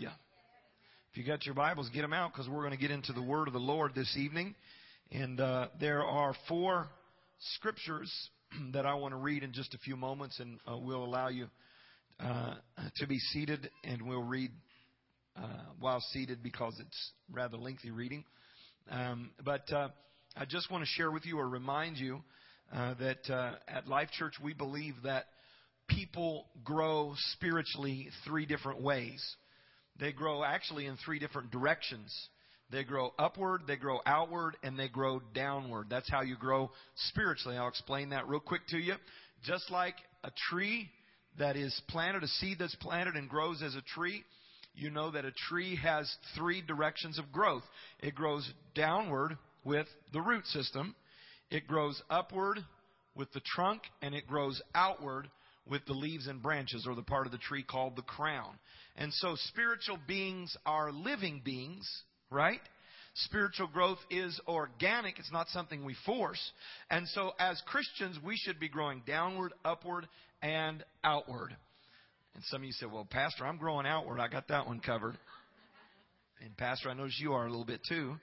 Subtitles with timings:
[0.00, 0.08] you.
[1.10, 3.22] If you got your Bibles, get them out because we're going to get into the
[3.22, 4.54] Word of the Lord this evening.
[5.12, 6.88] And uh, there are four
[7.56, 8.10] scriptures
[8.72, 11.48] that I want to read in just a few moments, and uh, we'll allow you
[12.18, 12.54] uh,
[12.96, 14.50] to be seated, and we'll read
[15.36, 15.46] uh,
[15.78, 18.24] while seated because it's rather lengthy reading.
[18.90, 19.88] Um, but uh,
[20.36, 22.22] I just want to share with you or remind you
[22.72, 25.26] uh, that at Life Church we believe that
[25.88, 29.22] people grow spiritually three different ways.
[30.00, 32.12] They grow actually in three different directions.
[32.70, 35.88] They grow upward, they grow outward, and they grow downward.
[35.90, 36.70] That's how you grow
[37.08, 37.56] spiritually.
[37.56, 38.94] I'll explain that real quick to you.
[39.44, 40.88] Just like a tree
[41.38, 44.24] that is planted, a seed that's planted and grows as a tree,
[44.74, 47.64] you know that a tree has three directions of growth.
[48.00, 50.94] It grows downward with the root system,
[51.50, 52.60] it grows upward
[53.14, 55.28] with the trunk, and it grows outward
[55.68, 58.54] with the leaves and branches, or the part of the tree called the crown.
[58.96, 61.88] And so spiritual beings are living beings,
[62.30, 62.60] right?
[63.14, 65.18] Spiritual growth is organic.
[65.18, 66.40] It's not something we force.
[66.90, 70.06] And so as Christians, we should be growing downward, upward,
[70.42, 71.56] and outward.
[72.34, 74.20] And some of you say, well, Pastor, I'm growing outward.
[74.20, 75.18] I got that one covered.
[76.42, 78.14] And Pastor, I notice you are a little bit too.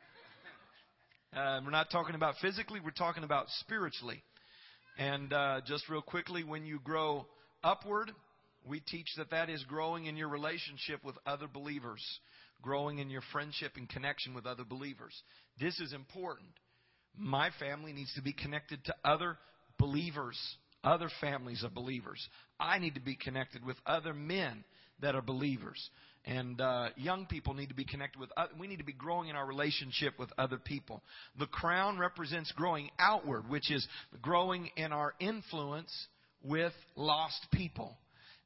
[1.36, 4.24] Uh, we're not talking about physically, we're talking about spiritually.
[4.98, 7.28] And uh, just real quickly, when you grow
[7.64, 8.12] upward,
[8.68, 12.04] we teach that that is growing in your relationship with other believers,
[12.62, 15.14] growing in your friendship and connection with other believers.
[15.60, 16.50] This is important.
[17.16, 19.38] My family needs to be connected to other
[19.78, 20.38] believers,
[20.84, 22.28] other families of believers.
[22.60, 24.64] I need to be connected with other men
[25.02, 25.90] that are believers.
[26.28, 28.30] And uh, young people need to be connected with.
[28.36, 31.02] Other, we need to be growing in our relationship with other people.
[31.40, 33.88] The crown represents growing outward, which is
[34.22, 35.92] growing in our influence
[36.44, 37.98] with lost people.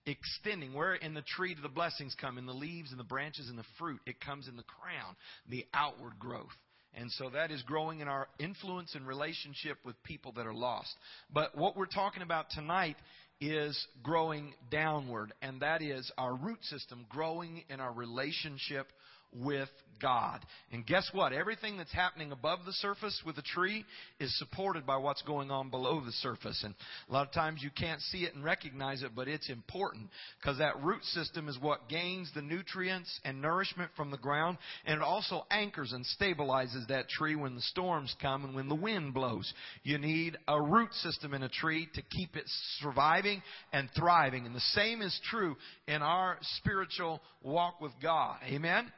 [0.06, 3.50] Extending where in the tree do the blessings come in the leaves and the branches
[3.50, 4.00] and the fruit.
[4.06, 5.16] It comes in the crown,
[5.50, 6.50] the outward growth.
[6.94, 10.94] And so that is growing in our influence and relationship with people that are lost.
[11.34, 12.98] But what we're talking about tonight
[13.42, 18.88] is growing downward, and that is our root system growing in our relationship
[19.33, 19.69] with
[20.02, 20.43] God.
[20.71, 21.31] And guess what?
[21.31, 23.86] Everything that's happening above the surface with a tree
[24.19, 26.61] is supported by what's going on below the surface.
[26.64, 26.73] And
[27.09, 30.09] a lot of times you can't see it and recognize it, but it's important
[30.39, 34.58] because that root system is what gains the nutrients and nourishment from the ground.
[34.86, 38.75] And it also anchors and stabilizes that tree when the storms come and when the
[38.75, 39.53] wind blows.
[39.83, 42.45] You need a root system in a tree to keep it
[42.80, 44.45] surviving and thriving.
[44.45, 45.55] And the same is true
[45.87, 48.37] in our spiritual walk with God.
[48.45, 48.92] Amen?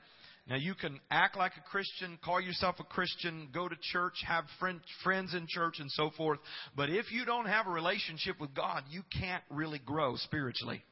[0.47, 4.43] Now you can act like a Christian, call yourself a Christian, go to church, have
[4.59, 6.39] friend, friends in church and so forth.
[6.75, 10.83] But if you don't have a relationship with God, you can't really grow spiritually.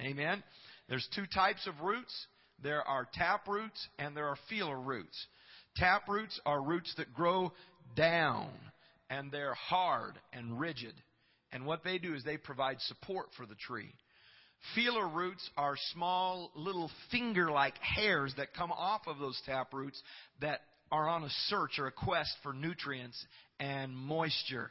[0.00, 0.42] Amen.
[0.88, 2.12] There's two types of roots.
[2.62, 5.16] There are tap roots and there are feeler roots.
[5.76, 7.52] Tap roots are roots that grow
[7.94, 8.50] down
[9.08, 10.94] and they're hard and rigid.
[11.52, 13.92] And what they do is they provide support for the tree.
[14.74, 20.00] Feeler roots are small little finger-like hairs that come off of those tap roots
[20.40, 20.60] that
[20.92, 23.24] are on a search or a quest for nutrients
[23.58, 24.70] and moisture.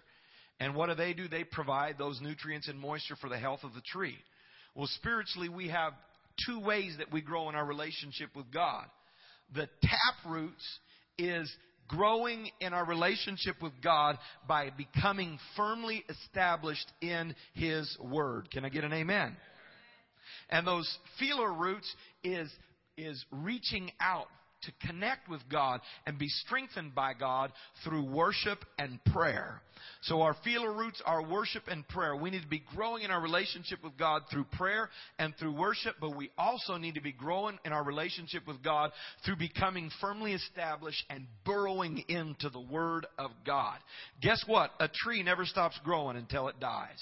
[0.59, 1.27] And what do they do?
[1.27, 4.17] They provide those nutrients and moisture for the health of the tree.
[4.75, 5.93] Well, spiritually, we have
[6.45, 8.85] two ways that we grow in our relationship with God.
[9.53, 10.65] The tap roots
[11.17, 11.51] is
[11.87, 14.17] growing in our relationship with God
[14.47, 18.51] by becoming firmly established in His Word.
[18.51, 19.35] Can I get an amen?
[20.49, 22.51] And those feeler roots is,
[22.97, 24.27] is reaching out
[24.63, 27.51] to connect with God and be strengthened by God
[27.83, 29.61] through worship and prayer.
[30.01, 32.15] So our feeler roots are worship and prayer.
[32.15, 35.95] We need to be growing in our relationship with God through prayer and through worship,
[36.01, 38.91] but we also need to be growing in our relationship with God
[39.25, 43.77] through becoming firmly established and burrowing into the Word of God.
[44.21, 44.71] Guess what?
[44.79, 47.01] A tree never stops growing until it dies.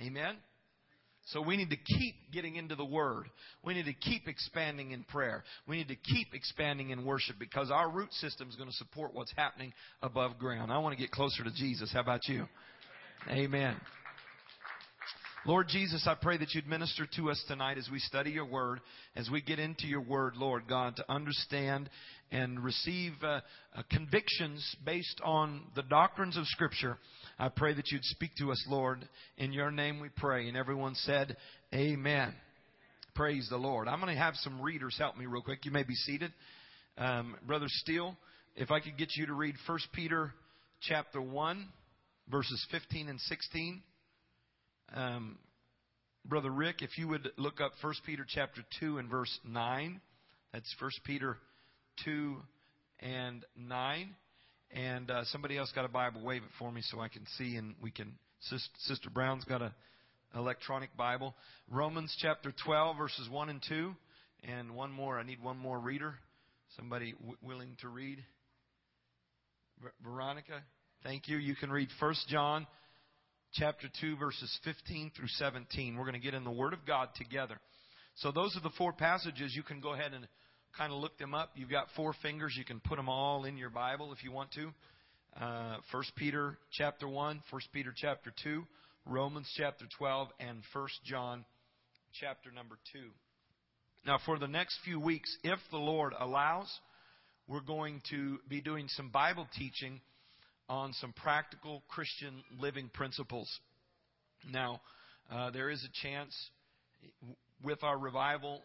[0.00, 0.36] Amen?
[1.32, 3.26] So we need to keep getting into the Word.
[3.64, 5.44] We need to keep expanding in prayer.
[5.66, 9.14] We need to keep expanding in worship because our root system is going to support
[9.14, 9.72] what's happening
[10.02, 10.72] above ground.
[10.72, 11.92] I want to get closer to Jesus.
[11.92, 12.46] How about you?
[13.28, 13.76] Amen.
[15.46, 18.80] Lord Jesus, I pray that you'd minister to us tonight as we study your word,
[19.16, 21.88] as we get into your word, Lord God, to understand
[22.30, 23.40] and receive uh,
[23.74, 26.98] uh, convictions based on the doctrines of Scripture.
[27.40, 29.08] I pray that you'd speak to us, Lord.
[29.38, 30.46] In your name we pray.
[30.46, 31.38] And everyone said,
[31.74, 32.34] Amen.
[33.14, 33.88] Praise the Lord.
[33.88, 35.64] I'm going to have some readers help me real quick.
[35.64, 36.34] You may be seated.
[36.98, 38.14] Um, Brother Steele,
[38.56, 40.34] if I could get you to read 1 Peter
[40.82, 41.66] chapter 1,
[42.30, 43.82] verses 15 and 16.
[44.94, 45.38] Um,
[46.26, 49.98] Brother Rick, if you would look up 1 Peter chapter 2 and verse 9.
[50.52, 51.38] That's 1 Peter
[52.04, 52.36] 2
[53.00, 54.14] and 9.
[54.72, 56.22] And uh, somebody else got a Bible.
[56.22, 58.14] Wave it for me so I can see and we can.
[58.86, 59.74] Sister Brown's got a
[60.34, 61.34] electronic Bible.
[61.70, 63.92] Romans chapter 12 verses 1 and 2.
[64.44, 65.18] And one more.
[65.18, 66.14] I need one more reader.
[66.76, 68.24] Somebody w- willing to read.
[70.02, 70.62] Veronica,
[71.02, 71.36] thank you.
[71.36, 72.66] You can read 1 John
[73.54, 75.96] chapter 2 verses 15 through 17.
[75.96, 77.58] We're going to get in the Word of God together.
[78.16, 79.54] So those are the four passages.
[79.54, 80.26] You can go ahead and
[80.76, 81.50] kind of look them up.
[81.54, 82.54] You've got four fingers.
[82.56, 84.70] You can put them all in your Bible if you want to.
[85.40, 88.64] Uh, 1 Peter chapter 1, 1 Peter chapter 2,
[89.06, 91.44] Romans chapter 12, and 1 John
[92.20, 92.98] chapter number 2.
[94.06, 96.68] Now, for the next few weeks, if the Lord allows,
[97.46, 100.00] we're going to be doing some Bible teaching
[100.68, 103.48] on some practical Christian living principles.
[104.50, 104.80] Now,
[105.30, 106.34] uh, there is a chance
[107.62, 108.62] with our revival,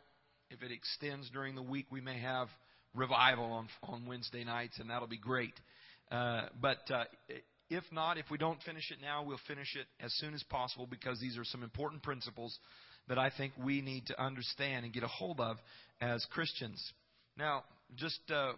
[0.56, 2.48] if it extends during the week, we may have
[2.94, 5.54] revival on on Wednesday nights, and that'll be great.
[6.12, 7.04] Uh, but uh,
[7.70, 10.88] if not, if we don't finish it now, we'll finish it as soon as possible
[10.88, 12.58] because these are some important principles
[13.08, 15.58] that I think we need to understand and get a hold of
[16.02, 16.82] as Christians.
[17.38, 17.64] Now,
[17.96, 18.54] just uh,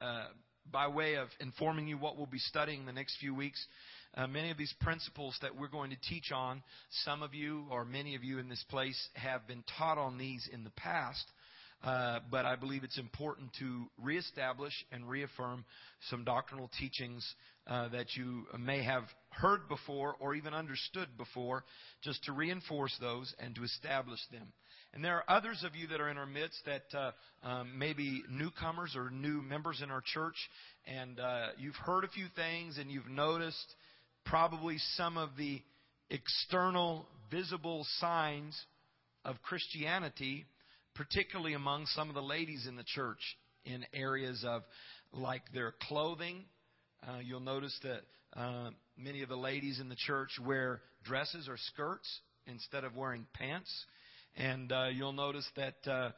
[0.00, 0.26] uh,
[0.70, 3.64] by way of informing you what we'll be studying the next few weeks,
[4.14, 6.62] uh, many of these principles that we're going to teach on,
[7.04, 10.48] some of you or many of you in this place have been taught on these
[10.52, 11.24] in the past.
[11.82, 15.64] Uh, but I believe it's important to reestablish and reaffirm
[16.10, 17.26] some doctrinal teachings
[17.66, 21.64] uh, that you may have heard before or even understood before,
[22.02, 24.52] just to reinforce those and to establish them.
[24.92, 27.12] And there are others of you that are in our midst that uh,
[27.46, 27.80] um,
[28.28, 30.36] newcomers or new members in our church,
[30.86, 33.74] and uh, you've heard a few things and you've noticed
[34.24, 35.62] probably some of the
[36.10, 38.60] external, visible signs
[39.24, 40.44] of Christianity,
[40.94, 43.20] particularly among some of the ladies in the church
[43.64, 44.62] in areas of
[45.12, 46.44] like their clothing.
[47.06, 48.02] Uh, you'll notice that
[48.40, 52.08] uh, many of the ladies in the church wear dresses or skirts
[52.46, 53.70] instead of wearing pants.
[54.36, 56.10] And uh, you'll notice that uh,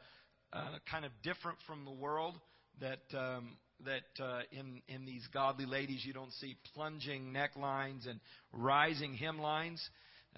[0.53, 2.35] uh, kind of different from the world
[2.79, 8.19] that um, that uh, in in these godly ladies you don't see plunging necklines and
[8.51, 9.79] rising hemlines.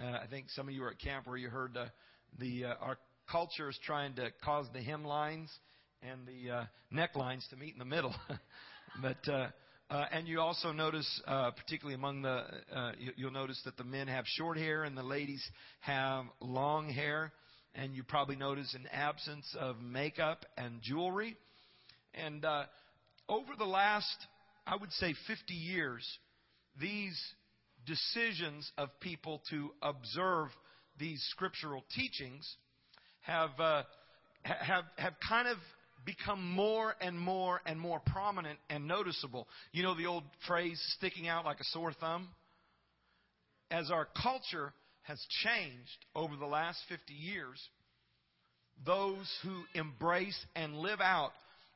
[0.02, 1.92] Uh, I think some of you were at camp where you heard the
[2.40, 2.98] the uh, our
[3.32, 5.50] culture is trying to cause the hemlines
[6.02, 8.16] and the uh, necklines to meet in the middle,
[9.02, 9.32] but.
[9.32, 9.48] Uh,
[9.88, 12.44] uh, and you also notice, uh, particularly among the,
[12.76, 15.48] uh, you, you'll notice that the men have short hair and the ladies
[15.82, 17.32] have long hair.
[17.76, 21.38] And you probably notice an absence of makeup and jewelry.
[22.16, 22.64] And uh,
[23.30, 24.16] over the last,
[24.66, 26.04] I would say, 50 years,
[26.80, 27.22] these
[27.86, 30.50] decisions of people to observe
[30.98, 32.56] these scriptural teachings
[33.26, 33.84] have uh,
[34.44, 35.58] have have kind of
[36.06, 39.48] become more and more and more prominent and noticeable.
[39.72, 42.30] You know the old phrase sticking out like a sore thumb?
[43.72, 44.74] As our culture
[45.04, 47.60] has changed over the last 50 years,
[48.86, 51.32] those who embrace and live out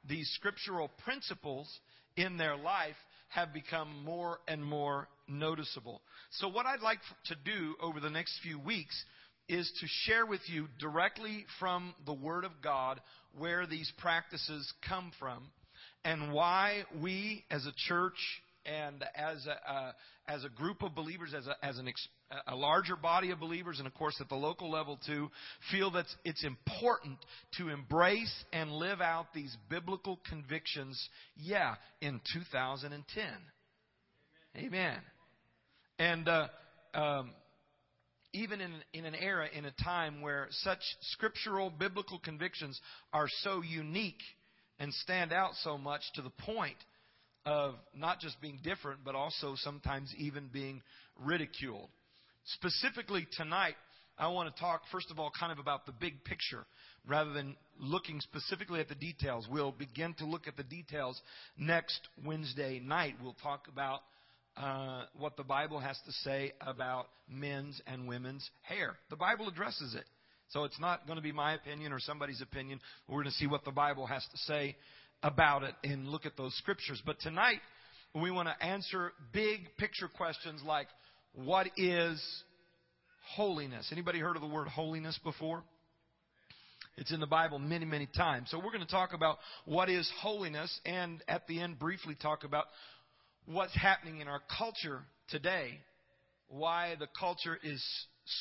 [0.07, 1.67] these scriptural principles
[2.15, 2.95] in their life
[3.29, 6.01] have become more and more noticeable.
[6.31, 8.95] So, what I'd like to do over the next few weeks
[9.49, 13.01] is to share with you directly from the Word of God
[13.37, 15.43] where these practices come from
[16.05, 18.17] and why we as a church
[18.65, 19.91] and as a, uh,
[20.27, 22.07] as a group of believers, as, a, as an ex,
[22.47, 25.29] a larger body of believers, and of course at the local level too,
[25.71, 27.17] feel that it's important
[27.57, 33.23] to embrace and live out these biblical convictions, yeah, in 2010.
[34.55, 34.67] Amen.
[34.67, 34.97] Amen.
[35.97, 36.47] And uh,
[36.93, 37.31] um,
[38.33, 40.79] even in, in an era, in a time where such
[41.13, 42.79] scriptural biblical convictions
[43.11, 44.21] are so unique
[44.79, 46.77] and stand out so much to the point
[47.45, 50.81] of not just being different, but also sometimes even being
[51.17, 51.89] ridiculed.
[52.45, 53.75] Specifically tonight,
[54.17, 56.65] I want to talk, first of all, kind of about the big picture
[57.07, 59.47] rather than looking specifically at the details.
[59.49, 61.19] We'll begin to look at the details
[61.57, 63.15] next Wednesday night.
[63.23, 64.01] We'll talk about
[64.59, 68.97] uh, what the Bible has to say about men's and women's hair.
[69.09, 70.05] The Bible addresses it.
[70.49, 72.79] So it's not going to be my opinion or somebody's opinion.
[73.07, 74.75] We're going to see what the Bible has to say
[75.23, 77.01] about it and look at those scriptures.
[77.05, 77.59] But tonight,
[78.15, 80.87] we want to answer big picture questions like
[81.33, 82.21] what is
[83.35, 83.87] holiness?
[83.91, 85.63] Anybody heard of the word holiness before?
[86.97, 88.49] It's in the Bible many, many times.
[88.51, 92.43] So we're going to talk about what is holiness and at the end briefly talk
[92.43, 92.65] about
[93.49, 95.79] what's happening in our culture today,
[96.49, 97.83] why the culture is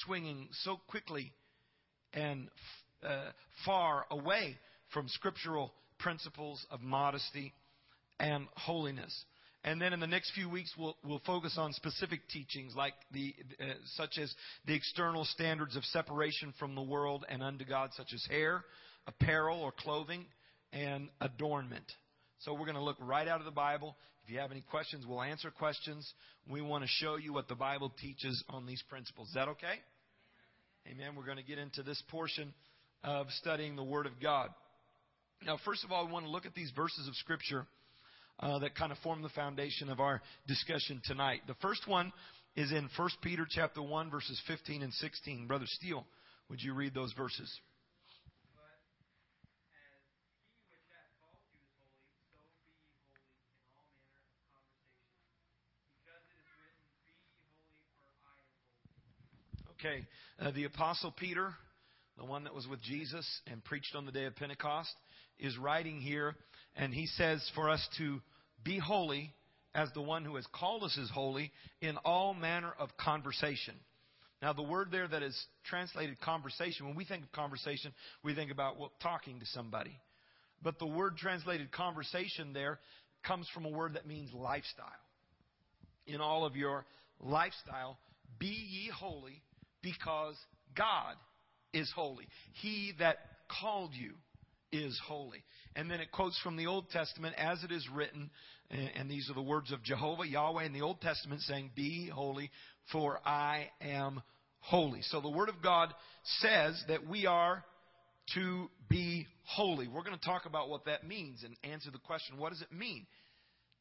[0.05, 1.33] swinging so quickly
[2.13, 2.49] and
[3.03, 3.31] uh,
[3.65, 4.57] far away
[4.93, 7.55] from scriptural principles of modesty
[8.21, 9.25] and holiness.
[9.65, 13.35] And then in the next few weeks, we'll, we'll focus on specific teachings like the,
[13.61, 13.65] uh,
[13.97, 14.33] such as
[14.67, 18.63] the external standards of separation from the world and unto God, such as hair,
[19.07, 20.27] apparel or clothing,
[20.73, 21.85] and adornment.
[22.41, 23.97] So we're going to look right out of the Bible.
[24.29, 26.07] If you have any questions, we'll answer questions.
[26.47, 29.29] We want to show you what the Bible teaches on these principles.
[29.29, 29.81] Is that okay?
[30.87, 31.17] Amen.
[31.17, 32.53] We're going to get into this portion
[33.03, 34.51] of studying the Word of God.
[35.47, 37.65] Now, first of all, we want to look at these verses of Scripture
[38.39, 41.41] uh, that kind of form the foundation of our discussion tonight.
[41.47, 42.13] The first one
[42.55, 45.47] is in 1 Peter chapter 1, verses 15 and 16.
[45.47, 46.05] Brother Steele,
[46.51, 47.51] would you read those verses?
[59.81, 60.09] Okay,
[60.41, 61.55] uh, the Apostle Peter,
[62.17, 64.93] the one that was with Jesus and preached on the day of Pentecost,
[65.39, 66.35] is writing here,
[66.75, 68.21] and he says for us to
[68.65, 69.33] be holy
[69.77, 73.75] as the one who has called us is holy in all manner of conversation.
[74.43, 77.93] Now, the word there that is translated conversation, when we think of conversation,
[78.25, 79.97] we think about well, talking to somebody.
[80.61, 82.81] But the word translated conversation there
[83.25, 84.87] comes from a word that means lifestyle.
[86.09, 86.85] In all of your
[87.21, 87.97] lifestyle,
[88.41, 89.41] be ye holy
[89.83, 90.37] because
[90.77, 91.15] God
[91.73, 92.27] is holy.
[92.53, 93.19] He that
[93.61, 94.15] called you
[94.73, 95.43] is holy.
[95.77, 98.31] And then it quotes from the Old Testament as it is written,
[98.71, 102.11] eh, and these are the words of Jehovah, Yahweh in the Old Testament saying, Be
[102.13, 102.51] holy,
[102.93, 104.23] for I am
[104.61, 105.01] holy.
[105.03, 105.93] So the Word of God
[106.41, 107.65] says that we are
[108.35, 109.89] to be holy.
[109.89, 112.73] We're going to talk about what that means and answer the question, what does it
[112.73, 113.07] mean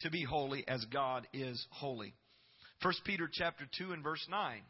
[0.02, 2.14] to be holy as God is holy?
[2.82, 4.62] 1 Peter chapter 2 and verse 9.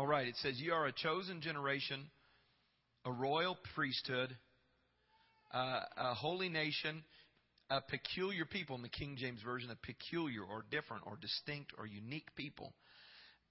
[0.00, 2.08] All right, it says, You are a chosen generation,
[3.04, 4.34] a royal priesthood,
[5.52, 7.04] uh, a holy nation,
[7.68, 11.84] a peculiar people in the King James Version, a peculiar or different or distinct or
[11.86, 12.72] unique people.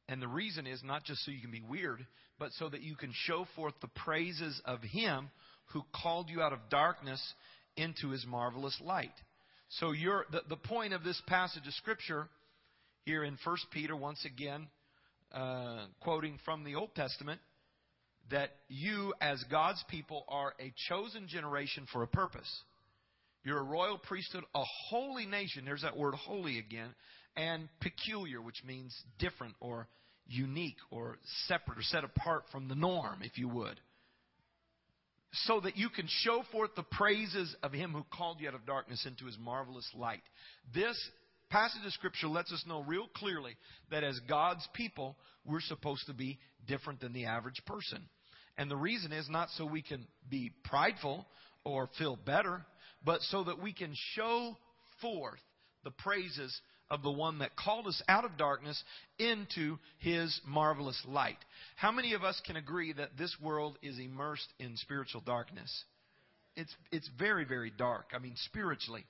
[0.08, 2.04] And the reason is not just so you can be weird,
[2.40, 5.30] but so that you can show forth the praises of Him
[5.74, 7.22] who called you out of darkness
[7.78, 9.14] into His marvelous light.
[9.78, 12.28] So the, the point of this passage of Scripture
[13.06, 14.66] here in 1 Peter, once again,
[15.34, 17.40] uh, quoting from the Old Testament,
[18.32, 22.50] that you, as God's people, are a chosen generation for a purpose.
[23.44, 25.66] You're a royal priesthood, a holy nation.
[25.66, 26.94] There's that word holy again.
[27.36, 29.88] And peculiar, which means different or
[30.28, 31.18] unique or
[31.48, 33.80] separate or set apart from the norm, if you would.
[35.32, 38.66] So that you can show forth the praises of Him who called you out of
[38.66, 40.24] darkness into His marvelous light.
[40.74, 40.98] This
[41.50, 43.56] passage of Scripture lets us know real clearly
[43.92, 45.16] that as God's people,
[45.46, 48.02] we're supposed to be different than the average person.
[48.58, 51.26] And the reason is not so we can be prideful
[51.64, 52.66] or feel better,
[53.04, 54.58] but so that we can show
[55.02, 55.40] forth
[55.84, 56.60] the praises
[56.92, 58.82] of the one that called us out of darkness
[59.18, 61.38] into his marvelous light.
[61.76, 65.84] How many of us can agree that this world is immersed in spiritual darkness?
[66.56, 68.08] It's, it's very, very dark.
[68.14, 69.06] I mean, spiritually.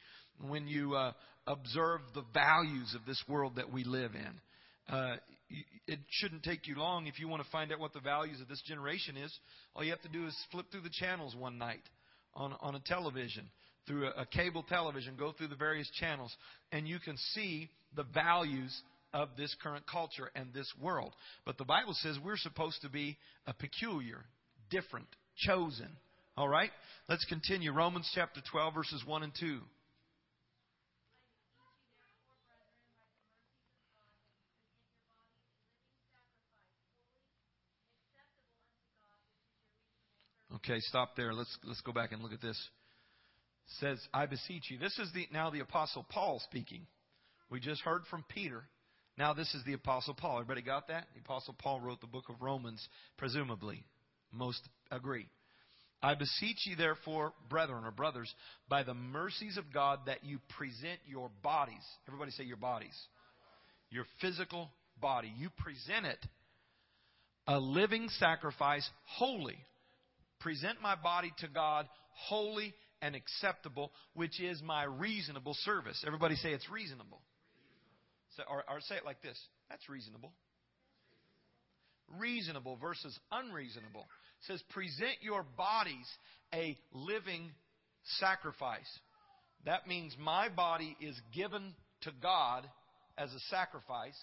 [0.47, 1.13] When you uh,
[1.47, 4.93] observe the values of this world that we live in.
[4.95, 5.15] Uh,
[5.87, 8.47] it shouldn't take you long if you want to find out what the values of
[8.47, 9.35] this generation is.
[9.75, 11.81] All you have to do is flip through the channels one night
[12.35, 13.49] on, on a television,
[13.87, 16.35] through a, a cable television, go through the various channels,
[16.71, 18.75] and you can see the values
[19.11, 21.13] of this current culture and this world.
[21.45, 23.17] But the Bible says we're supposed to be
[23.47, 24.23] a peculiar,
[24.69, 25.89] different, chosen.
[26.37, 26.69] All right?
[27.07, 27.73] Let's continue.
[27.73, 29.59] Romans chapter 12, verses 1 and 2.
[40.63, 41.33] Okay, stop there.
[41.33, 42.57] Let's let's go back and look at this.
[43.67, 46.85] It says, "I beseech you." This is the now the apostle Paul speaking.
[47.49, 48.63] We just heard from Peter.
[49.17, 50.39] Now this is the apostle Paul.
[50.39, 51.07] Everybody got that?
[51.13, 52.87] The apostle Paul wrote the book of Romans,
[53.17, 53.83] presumably.
[54.31, 54.61] Most
[54.91, 55.27] agree.
[56.01, 58.33] I beseech you, therefore, brethren or brothers,
[58.69, 61.83] by the mercies of God, that you present your bodies.
[62.07, 62.95] Everybody say your bodies.
[63.89, 65.33] Your physical body.
[65.37, 66.25] You present it
[67.47, 69.57] a living sacrifice, holy,
[70.39, 71.87] present my body to God
[72.27, 76.03] holy and acceptable, which is my reasonable service.
[76.05, 77.21] Everybody say it's reasonable.
[78.35, 80.33] So, or, or say it like this that's reasonable.
[82.19, 84.01] Reasonable versus unreasonable.
[84.01, 86.07] It says, present your bodies
[86.53, 87.51] a living
[88.19, 88.99] sacrifice.
[89.65, 92.67] That means my body is given to God
[93.17, 94.17] as a sacrifice,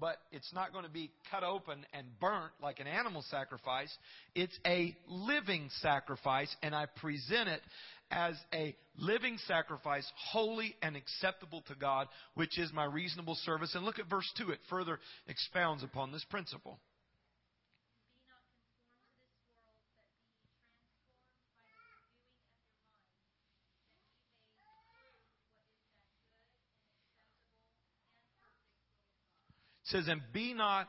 [0.00, 3.92] but it's not going to be cut open and burnt like an animal sacrifice.
[4.34, 7.60] It's a living sacrifice, and I present it
[8.10, 13.74] as a living sacrifice, holy and acceptable to God, which is my reasonable service.
[13.74, 14.50] And look at verse 2.
[14.50, 16.78] It further expounds upon this principle.
[29.84, 30.88] It says, and be not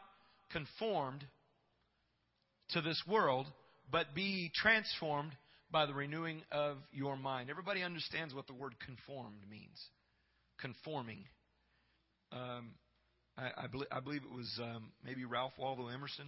[0.51, 1.25] conformed
[2.69, 3.47] to this world,
[3.91, 5.31] but be transformed
[5.71, 7.49] by the renewing of your mind.
[7.49, 9.79] Everybody understands what the word conformed means.
[10.59, 11.25] Conforming.
[12.31, 12.71] Um,
[13.37, 16.27] I, I, believe, I, believe, it was um, maybe Ralph Waldo Emerson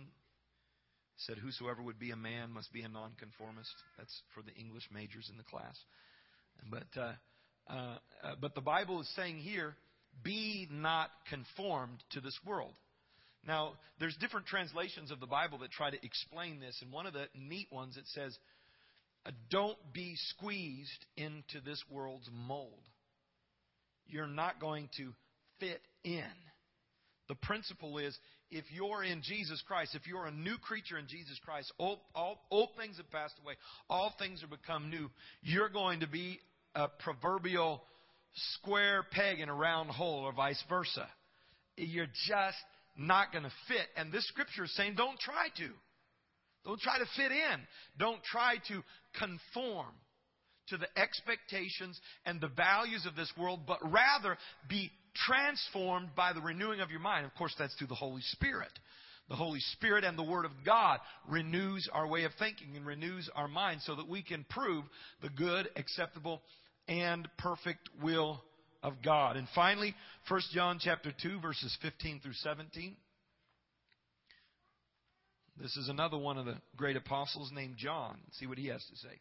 [1.17, 3.71] said, Whosoever would be a man must be a nonconformist.
[3.97, 5.77] That's for the English majors in the class.
[6.69, 7.13] But, uh,
[7.69, 9.75] uh, uh, but the Bible is saying here,
[10.23, 12.73] be not conformed to this world.
[13.45, 17.13] Now, there's different translations of the Bible that try to explain this, and one of
[17.13, 18.37] the neat ones it says,
[19.25, 22.83] uh, "Don't be squeezed into this world's mold.
[24.05, 25.13] You're not going to
[25.59, 26.33] fit in."
[27.27, 28.17] The principle is
[28.49, 32.01] if you're in Jesus Christ, if you're a new creature in Jesus Christ, all,
[32.49, 33.55] old things have passed away,
[33.89, 35.09] all things have become new.
[35.41, 36.39] You're going to be
[36.73, 37.83] a proverbial
[38.55, 41.07] square peg in a round hole or vice versa.
[41.75, 42.57] You're just
[42.97, 43.87] not going to fit.
[43.95, 45.69] And this scripture is saying don't try to.
[46.65, 47.59] Don't try to fit in.
[47.97, 48.83] Don't try to
[49.17, 49.93] conform
[50.69, 54.91] to the expectations and the values of this world, but rather be
[55.25, 57.25] transformed by the renewing of your mind.
[57.25, 58.71] Of course, that's through the Holy Spirit.
[59.29, 63.29] The Holy Spirit and the Word of God renews our way of thinking and renews
[63.35, 64.85] our mind so that we can prove
[65.21, 66.41] the good, acceptable,
[66.87, 68.41] and perfect will
[68.83, 69.35] of God.
[69.37, 69.95] And finally,
[70.27, 72.95] 1 John chapter 2 verses 15 through 17.
[75.59, 78.17] This is another one of the great apostles named John.
[78.33, 79.19] see what he has to say.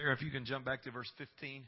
[0.00, 1.62] Sarah, if you can jump back to verse 15.
[1.62, 1.66] It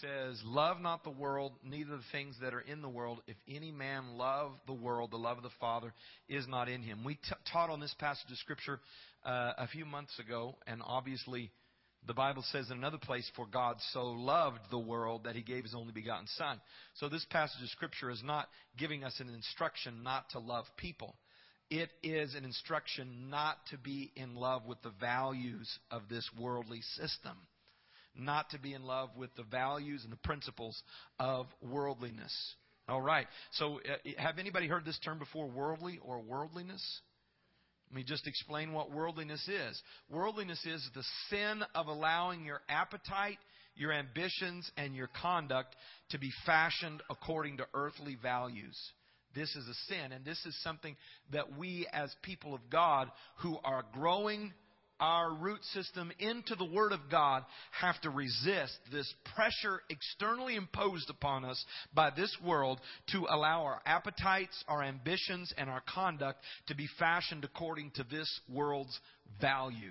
[0.00, 3.22] says, Love not the world, neither the things that are in the world.
[3.26, 5.92] If any man love the world, the love of the Father
[6.28, 7.02] is not in him.
[7.04, 7.20] We t-
[7.52, 8.78] taught on this passage of Scripture
[9.24, 11.50] uh, a few months ago, and obviously
[12.06, 15.64] the Bible says in another place, For God so loved the world that he gave
[15.64, 16.60] his only begotten Son.
[16.94, 21.16] So this passage of Scripture is not giving us an instruction not to love people.
[21.72, 26.82] It is an instruction not to be in love with the values of this worldly
[26.98, 27.32] system,
[28.14, 30.82] not to be in love with the values and the principles
[31.18, 32.30] of worldliness.
[32.90, 33.26] All right.
[33.52, 37.00] So, uh, have anybody heard this term before, worldly or worldliness?
[37.88, 39.82] Let me just explain what worldliness is.
[40.10, 43.38] Worldliness is the sin of allowing your appetite,
[43.76, 45.74] your ambitions, and your conduct
[46.10, 48.76] to be fashioned according to earthly values.
[49.34, 50.96] This is a sin, and this is something
[51.32, 54.52] that we as people of God who are growing
[55.00, 61.10] our root system into the Word of God have to resist this pressure externally imposed
[61.10, 66.76] upon us by this world to allow our appetites, our ambitions, and our conduct to
[66.76, 68.96] be fashioned according to this world's
[69.40, 69.82] values.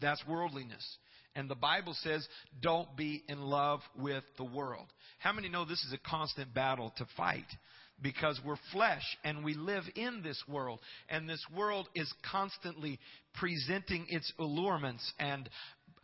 [0.00, 0.86] That's worldliness.
[1.34, 2.26] And the Bible says,
[2.62, 4.86] don't be in love with the world.
[5.18, 7.46] How many know this is a constant battle to fight?
[8.02, 10.80] Because we're flesh and we live in this world.
[11.08, 12.98] And this world is constantly
[13.34, 15.48] presenting its allurements and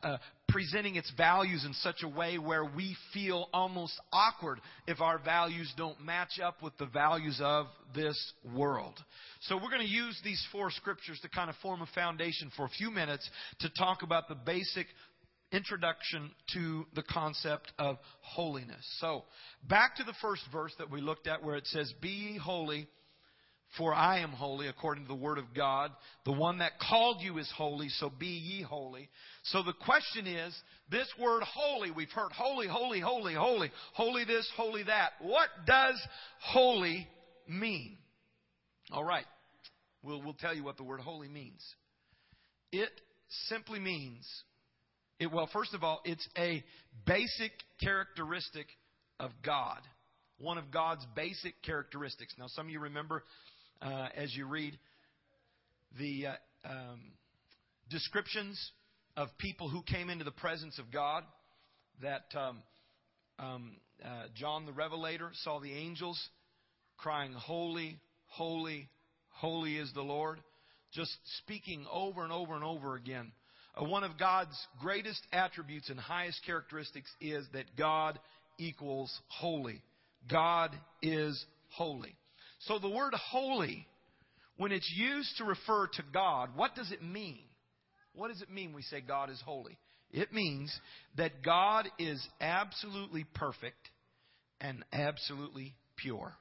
[0.02, 5.18] uh, presenting its values in such a way where we feel almost awkward if our
[5.18, 8.94] values don't match up with the values of this world.
[9.40, 12.66] So we're going to use these four scriptures to kind of form a foundation for
[12.66, 13.28] a few minutes
[13.60, 14.86] to talk about the basic
[15.54, 18.84] introduction to the concept of holiness.
[19.00, 19.24] So,
[19.68, 22.88] back to the first verse that we looked at where it says, Be ye holy,
[23.78, 25.90] for I am holy, according to the Word of God.
[26.24, 29.08] The one that called you is holy, so be ye holy.
[29.44, 30.54] So the question is,
[30.90, 35.12] this word holy, we've heard holy, holy, holy, holy, holy this, holy that.
[35.20, 36.00] What does
[36.40, 37.08] holy
[37.48, 37.96] mean?
[38.92, 39.26] All right.
[40.02, 41.64] We'll, we'll tell you what the word holy means.
[42.70, 42.90] It
[43.48, 44.26] simply means
[45.24, 46.62] It, well, first of all, it's a
[47.06, 48.66] basic characteristic
[49.18, 49.80] of God.
[50.38, 52.34] One of God's basic characteristics.
[52.38, 53.24] Now, some of you remember
[53.80, 54.78] uh, as you read
[55.98, 56.32] the uh,
[56.68, 57.00] um,
[57.88, 58.60] descriptions
[59.16, 61.24] of people who came into the presence of God
[62.02, 62.58] that um,
[63.38, 66.20] um, uh, John the Revelator saw the angels
[66.98, 68.90] crying, Holy, holy,
[69.30, 70.42] holy is the Lord.
[70.92, 73.32] Just speaking over and over and over again.
[73.76, 78.18] Uh, one of God's greatest attributes and highest characteristics is that God
[78.58, 79.82] equals holy.
[80.30, 80.70] God
[81.02, 82.14] is holy.
[82.60, 83.86] So the word holy,
[84.56, 87.40] when it's used to refer to God, what does it mean?
[88.14, 89.76] What does it mean we say God is holy?
[90.12, 90.72] It means
[91.16, 93.90] that God is absolutely perfect
[94.60, 96.32] and absolutely pure.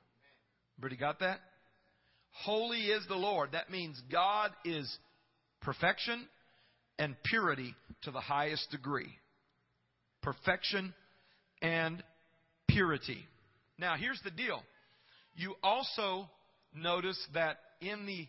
[0.77, 1.39] Everybody got that?
[2.31, 3.53] Holy is the Lord.
[3.53, 4.95] That means God is
[5.61, 6.27] perfection
[6.99, 9.11] and purity to the highest degree.
[10.21, 10.93] Perfection
[11.61, 12.03] and
[12.67, 13.25] purity.
[13.77, 14.61] Now, here's the deal.
[15.35, 16.29] You also
[16.75, 18.27] notice that in the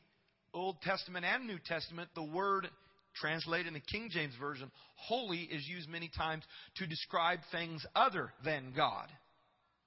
[0.52, 2.68] Old Testament and New Testament, the word
[3.14, 6.42] translated in the King James Version, holy is used many times
[6.76, 9.08] to describe things other than God.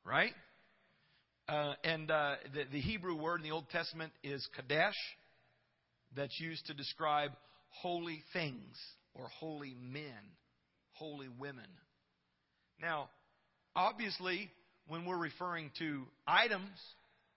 [0.05, 0.33] Right?
[1.49, 4.95] Uh, and uh, the, the Hebrew word in the Old Testament is kadesh,
[6.15, 7.31] that's used to describe
[7.81, 8.77] holy things
[9.13, 10.11] or holy men,
[10.93, 11.69] holy women.
[12.81, 13.09] Now,
[13.75, 14.49] obviously,
[14.87, 16.79] when we're referring to items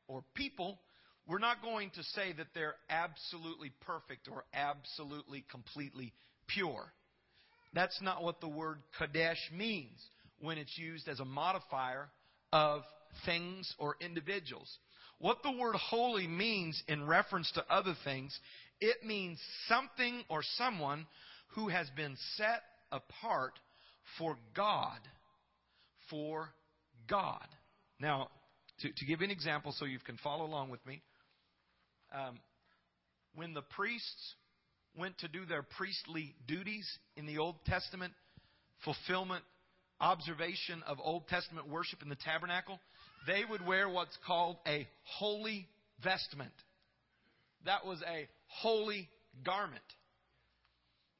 [0.08, 0.78] or people,
[1.26, 6.12] we're not going to say that they're absolutely perfect or absolutely completely
[6.48, 6.92] pure.
[7.72, 10.00] That's not what the word Kadesh means
[10.40, 12.08] when it's used as a modifier
[12.52, 12.82] of
[13.24, 14.68] things or individuals.
[15.18, 18.36] What the word holy means in reference to other things,
[18.80, 19.38] it means
[19.68, 21.06] something or someone
[21.54, 22.62] who has been set
[22.92, 23.52] apart
[24.18, 24.98] for God.
[26.08, 26.48] For
[27.08, 27.46] God.
[28.00, 28.28] Now,
[28.80, 31.02] to, to give an example so you can follow along with me,
[32.14, 32.38] um,
[33.34, 34.34] when the priests
[34.96, 38.12] went to do their priestly duties in the Old Testament,
[38.84, 39.44] fulfillment,
[40.00, 42.80] observation of Old Testament worship in the tabernacle,
[43.26, 45.68] they would wear what's called a holy
[46.02, 46.52] vestment.
[47.66, 49.08] That was a holy
[49.44, 49.82] garment.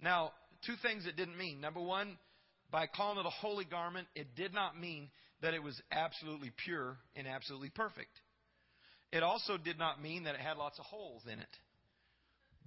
[0.03, 0.33] Now,
[0.67, 1.61] two things it didn't mean.
[1.61, 2.17] Number one,
[2.71, 5.11] by calling it a holy garment, it did not mean
[5.43, 8.11] that it was absolutely pure and absolutely perfect.
[9.13, 11.57] It also did not mean that it had lots of holes in it.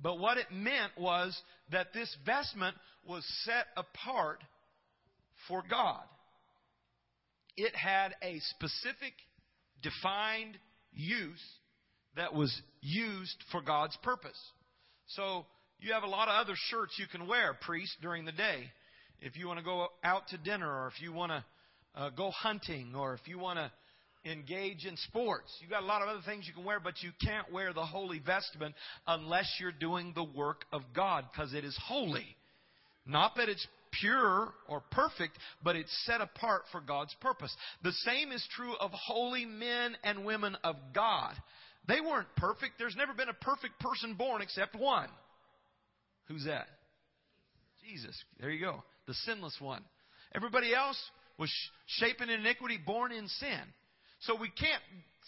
[0.02, 1.40] But what it meant was
[1.72, 2.76] that this vestment
[3.08, 4.44] was set apart
[5.48, 6.04] for God.
[7.56, 9.14] It had a specific,
[9.82, 10.58] defined
[10.92, 11.40] use
[12.16, 14.40] that was used for God's purpose.
[15.08, 15.46] So,
[15.80, 18.72] you have a lot of other shirts you can wear, priest, during the day.
[19.22, 21.44] If you want to go out to dinner, or if you want to
[21.96, 23.72] uh, go hunting, or if you want to
[24.26, 25.52] engage in sports.
[25.60, 27.86] You've got a lot of other things you can wear, but you can't wear the
[27.86, 28.76] holy vestment
[29.08, 32.36] unless you're doing the work of God because it is holy.
[33.06, 33.68] Not that it's
[34.00, 37.54] pure or perfect, but it's set apart for God's purpose.
[37.84, 41.34] The same is true of holy men and women of God.
[41.88, 42.74] They weren't perfect.
[42.80, 45.10] There's never been a perfect person born except one.
[46.28, 46.68] Who's that?
[47.86, 48.16] Jesus.
[48.40, 48.84] There you go.
[49.08, 49.84] The sinless one.
[50.34, 50.98] Everybody else
[51.38, 51.52] was
[51.86, 53.60] shapen in iniquity, born in sin.
[54.22, 54.82] So we can't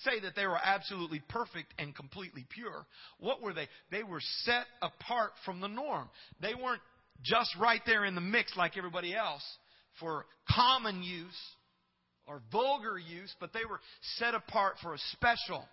[0.03, 2.85] say that they were absolutely perfect and completely pure.
[3.19, 3.67] What were they?
[3.91, 6.09] They were set apart from the norm.
[6.41, 6.81] They weren't
[7.21, 9.43] just right there in the mix like everybody else
[9.99, 11.37] for common use
[12.27, 13.79] or vulgar use, but they were
[14.17, 15.65] set apart for a special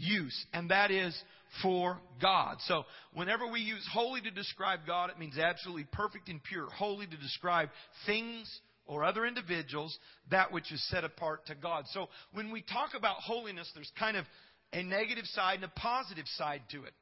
[0.00, 1.16] use, and that is
[1.62, 2.56] for God.
[2.66, 2.84] So,
[3.14, 6.66] whenever we use holy to describe God, it means absolutely perfect and pure.
[6.70, 7.68] Holy to describe
[8.06, 8.60] things
[8.90, 9.96] or other individuals
[10.32, 11.84] that which is set apart to God.
[11.92, 14.24] So when we talk about holiness, there's kind of
[14.72, 16.92] a negative side and a positive side to it.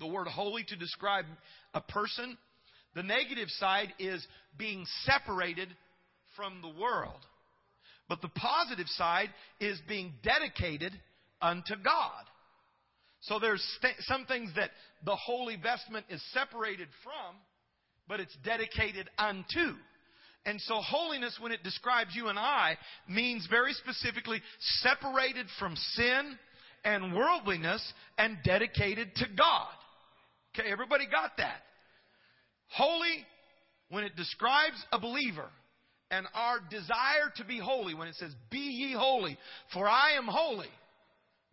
[0.00, 1.24] The word holy to describe
[1.72, 2.36] a person,
[2.94, 4.24] the negative side is
[4.58, 5.68] being separated
[6.36, 7.20] from the world.
[8.08, 10.92] But the positive side is being dedicated
[11.40, 12.24] unto God.
[13.20, 14.70] So there's st- some things that
[15.04, 17.36] the holy vestment is separated from,
[18.06, 19.74] but it's dedicated unto.
[20.46, 24.40] And so holiness, when it describes you and I, means very specifically
[24.80, 26.38] separated from sin
[26.84, 27.82] and worldliness
[28.16, 29.68] and dedicated to God.
[30.58, 31.60] Okay, everybody got that?
[32.68, 33.26] Holy,
[33.90, 35.48] when it describes a believer
[36.10, 39.36] and our desire to be holy, when it says, Be ye holy,
[39.72, 40.68] for I am holy.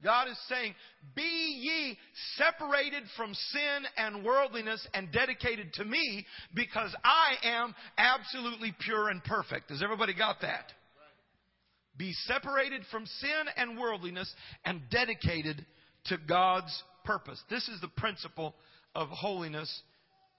[0.06, 0.76] God is saying,
[1.16, 1.98] Be ye
[2.38, 9.22] separated from sin and worldliness and dedicated to me because I am absolutely pure and
[9.24, 9.72] perfect.
[9.72, 10.72] Has everybody got that?
[11.98, 14.32] Be separated from sin and worldliness
[14.64, 15.66] and dedicated
[16.06, 17.42] to God's purpose.
[17.50, 18.54] This is the principle
[18.94, 19.82] of holiness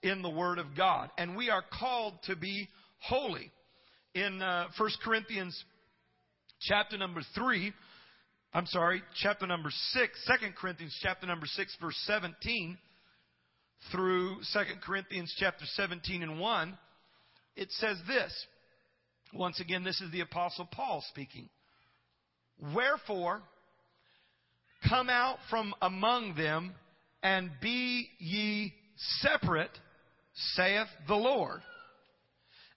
[0.01, 1.09] in the Word of God.
[1.17, 3.51] And we are called to be holy.
[4.13, 5.61] In uh, 1 Corinthians
[6.61, 7.73] chapter number 3,
[8.57, 12.75] I'm sorry, chapter number 6, 2 Corinthians chapter number 6, verse 17
[13.91, 16.77] through 2 Corinthians chapter 17 and 1,
[17.55, 18.33] it says this.
[19.31, 21.49] Once again, this is the Apostle Paul speaking.
[22.73, 23.43] Wherefore,
[24.89, 26.73] come out from among them
[27.21, 28.73] and be ye
[29.19, 29.77] separate,
[30.55, 31.61] saith the Lord.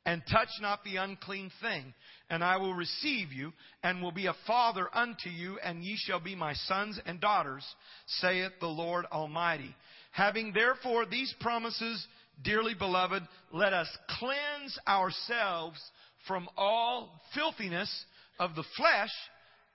[0.07, 1.93] And touch not the unclean thing,
[2.31, 6.21] and I will receive you, and will be a father unto you, and ye shall
[6.21, 7.65] be my sons and daughters,
[8.07, 9.75] saith the Lord Almighty.
[10.13, 12.07] Having therefore these promises,
[12.43, 15.79] dearly beloved, let us cleanse ourselves
[16.27, 18.05] from all filthiness
[18.39, 19.13] of the flesh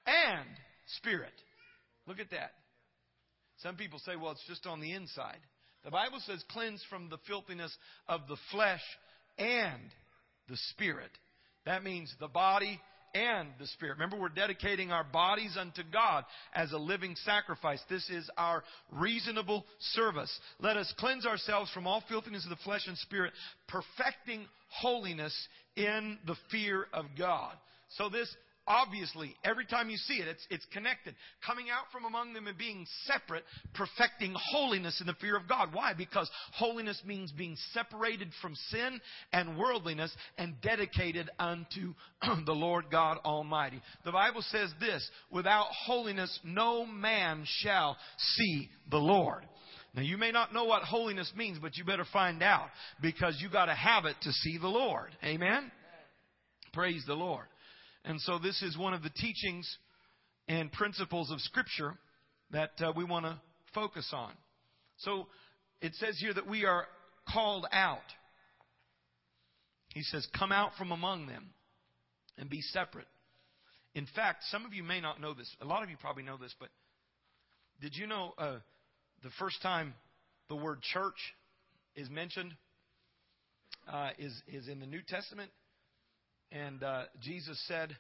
[0.08, 0.48] and
[0.98, 1.34] spirit.
[2.08, 2.52] Look at that.
[3.58, 5.40] Some people say, well, it's just on the inside.
[5.84, 7.76] The Bible says cleanse from the filthiness
[8.08, 8.82] of the flesh
[9.38, 9.82] and
[10.50, 11.12] the spirit.
[11.66, 12.80] That means the body
[13.16, 13.94] and the spirit.
[13.94, 17.80] Remember, we're dedicating our bodies unto God as a living sacrifice.
[17.90, 20.38] This is our reasonable service.
[20.60, 23.32] Let us cleanse ourselves from all filthiness of the flesh and spirit,
[23.68, 25.34] perfecting holiness
[25.78, 27.54] in the fear of God.
[27.98, 28.34] So this
[28.68, 31.14] Obviously, every time you see it, it's, it's connected.
[31.46, 33.44] Coming out from among them and being separate,
[33.76, 35.70] perfecting holiness in the fear of God.
[35.72, 35.94] Why?
[35.94, 39.00] Because holiness means being separated from sin
[39.32, 41.94] and worldliness and dedicated unto
[42.46, 43.82] the Lord God Almighty.
[44.04, 49.46] The Bible says this, without holiness no man shall see the Lord.
[49.94, 53.50] Now you may not know what holiness means, but you better find out because you
[53.50, 55.12] gotta have it to see the Lord.
[55.24, 55.72] Amen?
[56.74, 57.46] Praise the Lord.
[58.06, 59.68] And so this is one of the teachings
[60.48, 61.96] and principles of Scripture
[62.52, 63.40] that uh, we want to
[63.74, 64.32] focus on.
[64.98, 65.26] So
[65.82, 66.86] it says here that we are
[67.34, 67.98] called out.
[69.90, 71.50] He says, Come out from among them
[72.38, 73.08] and be separate.
[73.96, 75.50] In fact, some of you may not know this.
[75.62, 76.70] A lot of you probably know this, but
[77.82, 78.58] did you know uh,
[79.24, 79.96] the first time
[80.48, 81.16] the word church
[81.96, 82.54] is mentioned
[83.92, 85.50] uh, is, is in the New Testament?
[86.56, 87.96] And uh, Jesus said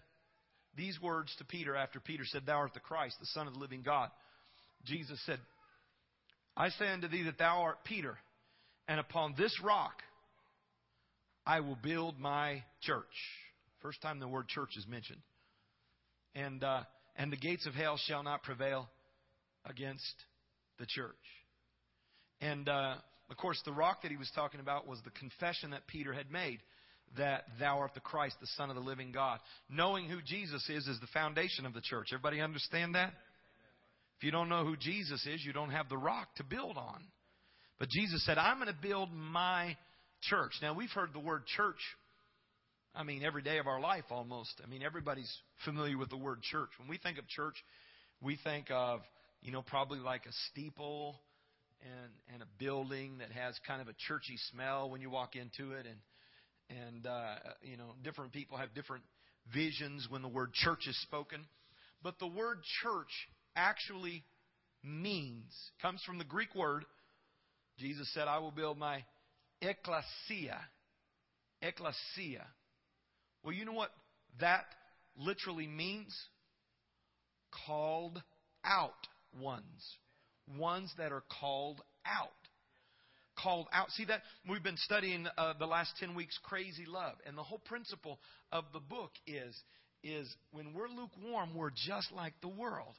[0.77, 3.59] these words to Peter after Peter said, Thou art the Christ, the Son of the
[3.59, 4.09] living God.
[4.85, 5.39] Jesus said,
[6.55, 8.17] I say unto thee that thou art Peter,
[8.87, 10.01] and upon this rock
[11.45, 13.03] I will build my church.
[13.81, 15.21] First time the word church is mentioned.
[16.33, 16.83] And, uh,
[17.17, 18.89] and the gates of hell shall not prevail
[19.65, 20.15] against
[20.79, 21.13] the church.
[22.39, 22.95] And, uh,
[23.29, 26.31] of course, the rock that he was talking about was the confession that Peter had
[26.31, 26.59] made
[27.17, 29.39] that thou art the Christ, the Son of the living God.
[29.69, 32.07] Knowing who Jesus is is the foundation of the church.
[32.11, 33.13] Everybody understand that?
[34.17, 37.01] If you don't know who Jesus is, you don't have the rock to build on.
[37.79, 39.75] But Jesus said, I'm going to build my
[40.23, 40.53] church.
[40.61, 41.79] Now, we've heard the word church,
[42.95, 44.61] I mean, every day of our life almost.
[44.63, 45.31] I mean, everybody's
[45.65, 46.69] familiar with the word church.
[46.79, 47.55] When we think of church,
[48.21, 49.01] we think of,
[49.41, 51.19] you know, probably like a steeple
[51.81, 55.73] and, and a building that has kind of a churchy smell when you walk into
[55.73, 55.85] it.
[55.85, 55.97] And,
[56.69, 59.03] and uh, you know different people have different
[59.53, 61.41] visions when the word church is spoken.
[62.03, 63.11] But the word church
[63.55, 64.23] actually
[64.83, 65.51] means
[65.81, 66.85] comes from the greek word
[67.79, 69.03] jesus said i will build my
[69.61, 70.59] ecclesia.
[71.61, 72.45] Ecclesia.
[73.43, 73.89] Well you know what
[74.39, 74.65] that
[75.17, 76.15] literally means?
[77.65, 78.21] Called
[78.63, 78.91] out
[79.39, 79.97] ones.
[80.57, 82.29] Ones that are called out
[83.35, 83.89] called out.
[83.91, 84.21] See that?
[84.49, 87.15] We've been studying uh, the last 10 weeks crazy love.
[87.25, 88.19] And the whole principle
[88.51, 89.55] of the book is
[90.05, 92.93] is when we're lukewarm, we're just like the world.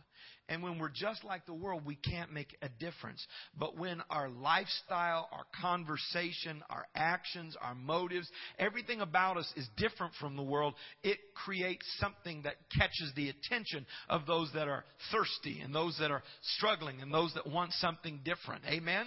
[0.48, 3.24] And when we're just like the world, we can't make a difference.
[3.58, 10.14] But when our lifestyle, our conversation, our actions, our motives, everything about us is different
[10.20, 15.60] from the world, it creates something that catches the attention of those that are thirsty
[15.60, 16.22] and those that are
[16.56, 18.62] struggling and those that want something different.
[18.66, 19.06] Amen?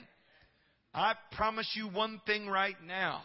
[0.93, 3.21] I promise you one thing right now.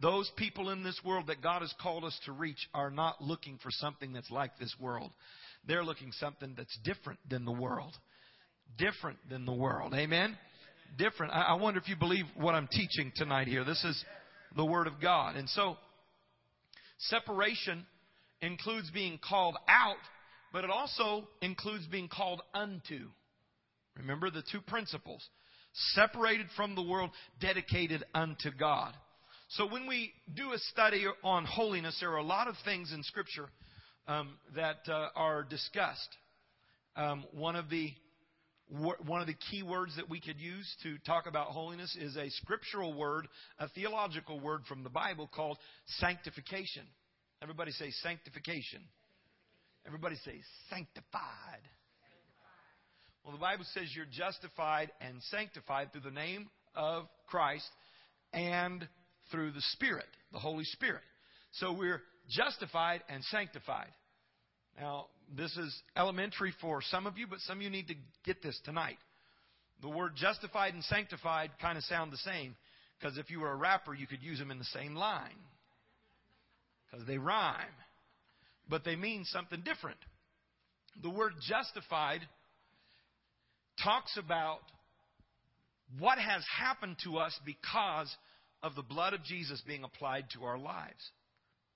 [0.00, 3.58] Those people in this world that God has called us to reach are not looking
[3.62, 5.12] for something that's like this world.
[5.66, 7.96] They're looking something that's different than the world.
[8.76, 9.94] Different than the world.
[9.94, 10.36] Amen?
[10.98, 11.32] Different.
[11.32, 13.64] I, I wonder if you believe what I'm teaching tonight here.
[13.64, 14.04] This is
[14.56, 15.36] the Word of God.
[15.36, 15.76] And so,
[16.98, 17.86] separation
[18.42, 19.96] includes being called out,
[20.52, 23.08] but it also includes being called unto.
[23.96, 25.26] Remember the two principles
[25.94, 27.10] separated from the world,
[27.40, 28.94] dedicated unto God.
[29.48, 33.02] So when we do a study on holiness, there are a lot of things in
[33.02, 33.48] Scripture
[34.08, 36.08] um, that uh, are discussed.
[36.96, 37.92] Um, one of the
[39.06, 42.30] one of the key words that we could use to talk about holiness is a
[42.30, 45.58] scriptural word, a theological word from the Bible called
[45.98, 46.82] sanctification.
[47.42, 48.80] Everybody say sanctification.
[49.86, 51.60] Everybody say sanctified.
[53.24, 57.66] Well, the Bible says you're justified and sanctified through the name of Christ
[58.34, 58.86] and
[59.30, 61.00] through the Spirit, the Holy Spirit.
[61.52, 63.88] So we're justified and sanctified.
[64.78, 67.94] Now, this is elementary for some of you, but some of you need to
[68.26, 68.98] get this tonight.
[69.80, 72.54] The word justified and sanctified kind of sound the same
[72.98, 75.30] because if you were a rapper, you could use them in the same line
[76.90, 77.64] because they rhyme,
[78.68, 79.98] but they mean something different.
[81.02, 82.20] The word justified
[83.82, 84.60] talks about
[85.98, 88.14] what has happened to us because
[88.62, 91.10] of the blood of Jesus being applied to our lives.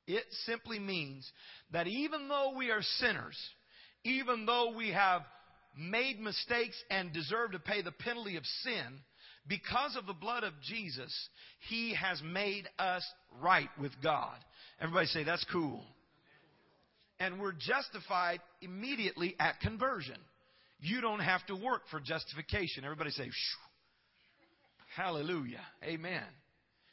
[0.06, 1.30] It simply means
[1.72, 3.36] that even though we are sinners,
[4.04, 5.22] even though we have
[5.76, 9.00] made mistakes and deserve to pay the penalty of sin,
[9.46, 11.12] because of the blood of Jesus,
[11.68, 13.04] He has made us
[13.40, 14.36] right with God.
[14.80, 15.82] Everybody say, that's cool.
[17.20, 20.18] And we're justified immediately at conversion.
[20.80, 22.84] You don't have to work for justification.
[22.84, 23.30] Everybody say,
[24.96, 25.60] Hallelujah.
[25.84, 26.24] Amen.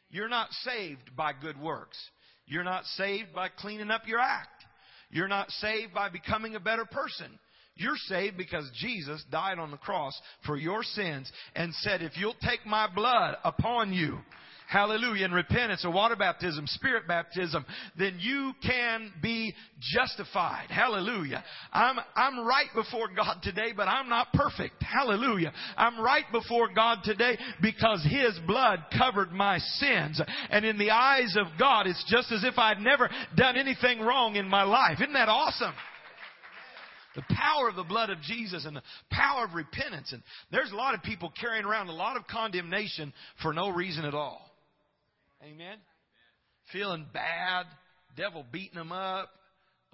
[0.10, 1.98] You're not saved by good works.
[2.46, 4.64] You're not saved by cleaning up your act.
[5.10, 7.40] You're not saved by becoming a better person.
[7.76, 12.36] You're saved because Jesus died on the cross for your sins and said, if you'll
[12.42, 14.20] take my blood upon you,
[14.68, 17.66] hallelujah, in repentance, a water baptism, spirit baptism,
[17.98, 20.70] then you can be justified.
[20.70, 21.44] Hallelujah.
[21.72, 24.82] I'm, I'm right before God today, but I'm not perfect.
[24.82, 25.54] Hallelujah.
[25.78, 30.22] I'm right before God today because His blood covered my sins.
[30.50, 34.36] And in the eyes of God, it's just as if I'd never done anything wrong
[34.36, 34.98] in my life.
[35.02, 35.74] Isn't that awesome?
[37.16, 40.12] The power of the blood of Jesus and the power of repentance.
[40.12, 44.04] And there's a lot of people carrying around a lot of condemnation for no reason
[44.04, 44.52] at all.
[45.46, 45.78] Amen?
[46.72, 47.66] Feeling bad,
[48.18, 49.30] devil beating them up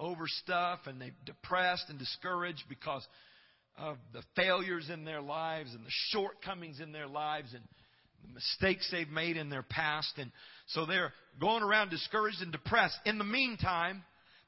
[0.00, 3.06] over stuff, and they're depressed and discouraged because
[3.76, 7.62] of the failures in their lives and the shortcomings in their lives and
[8.22, 10.12] the mistakes they've made in their past.
[10.16, 10.32] And
[10.68, 12.96] so they're going around discouraged and depressed.
[13.04, 14.02] In the meantime,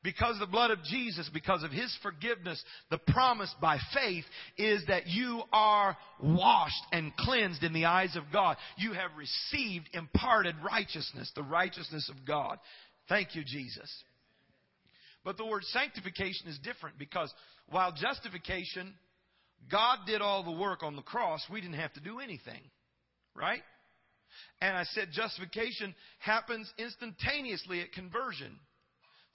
[0.05, 4.25] because the blood of Jesus, because of His forgiveness, the promise by faith
[4.59, 8.59] is that you are washed and cleansed in the eyes of God.
[8.77, 12.59] You have received imparted righteousness, the righteousness of God.
[13.09, 13.91] Thank you, Jesus.
[15.25, 17.33] But the word sanctification is different because
[17.71, 18.93] while justification,
[19.73, 22.61] God did all the work on the cross, we didn't have to do anything.
[23.35, 23.63] Right?
[24.61, 28.59] And I said justification happens instantaneously at conversion.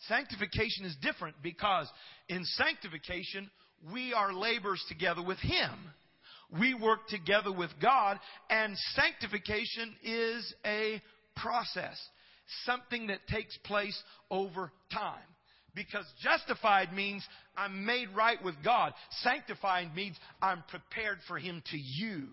[0.07, 1.89] Sanctification is different because
[2.29, 3.49] in sanctification,
[3.91, 5.71] we are laborers together with Him.
[6.57, 11.01] We work together with God, and sanctification is a
[11.35, 11.99] process,
[12.65, 15.19] something that takes place over time.
[15.75, 17.23] Because justified means
[17.55, 18.93] I'm made right with God.
[19.21, 22.27] Sanctified means I'm prepared for Him to use.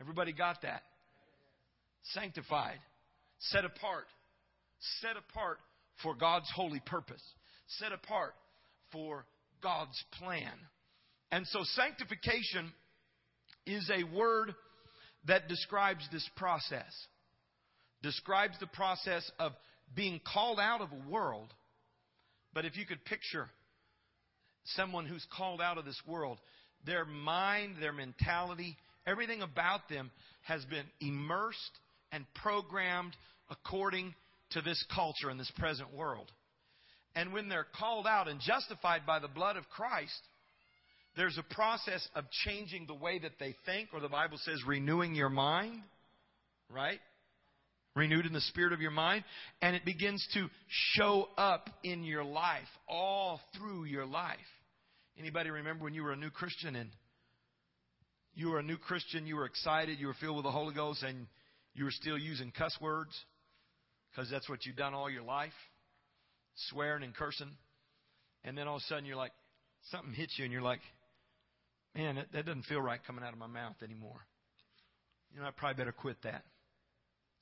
[0.00, 0.82] Everybody got that?
[2.14, 2.78] Sanctified,
[3.38, 4.06] set apart,
[5.00, 5.58] set apart
[6.02, 7.22] for God's holy purpose,
[7.78, 8.34] set apart
[8.92, 9.26] for
[9.62, 10.52] God's plan.
[11.30, 12.72] And so sanctification
[13.66, 14.54] is a word
[15.26, 16.92] that describes this process.
[18.02, 19.52] Describes the process of
[19.94, 21.52] being called out of a world.
[22.54, 23.48] But if you could picture
[24.64, 26.38] someone who's called out of this world,
[26.84, 30.10] their mind, their mentality, everything about them
[30.42, 31.58] has been immersed
[32.12, 33.16] and programmed
[33.50, 34.14] according
[34.50, 36.30] to this culture in this present world.
[37.14, 40.20] And when they're called out and justified by the blood of Christ,
[41.16, 45.14] there's a process of changing the way that they think, or the Bible says renewing
[45.14, 45.80] your mind,
[46.70, 47.00] right?
[47.94, 49.24] Renewed in the spirit of your mind,
[49.62, 54.36] and it begins to show up in your life, all through your life.
[55.18, 56.90] Anybody remember when you were a new Christian and
[58.34, 61.02] you were a new Christian, you were excited, you were filled with the Holy Ghost,
[61.02, 61.26] and
[61.72, 63.18] you were still using cuss words?
[64.16, 65.52] Because that's what you've done all your life,
[66.70, 67.50] swearing and cursing.
[68.44, 69.32] And then all of a sudden you're like,
[69.90, 70.80] something hits you and you're like,
[71.94, 74.20] man, that, that doesn't feel right coming out of my mouth anymore.
[75.34, 76.44] You know, I probably better quit that.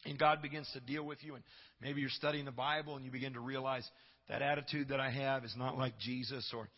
[0.05, 1.45] And God begins to deal with you, and
[1.81, 3.89] maybe you're studying the Bible and you begin to realize
[4.29, 6.69] that attitude that I have is not like Jesus or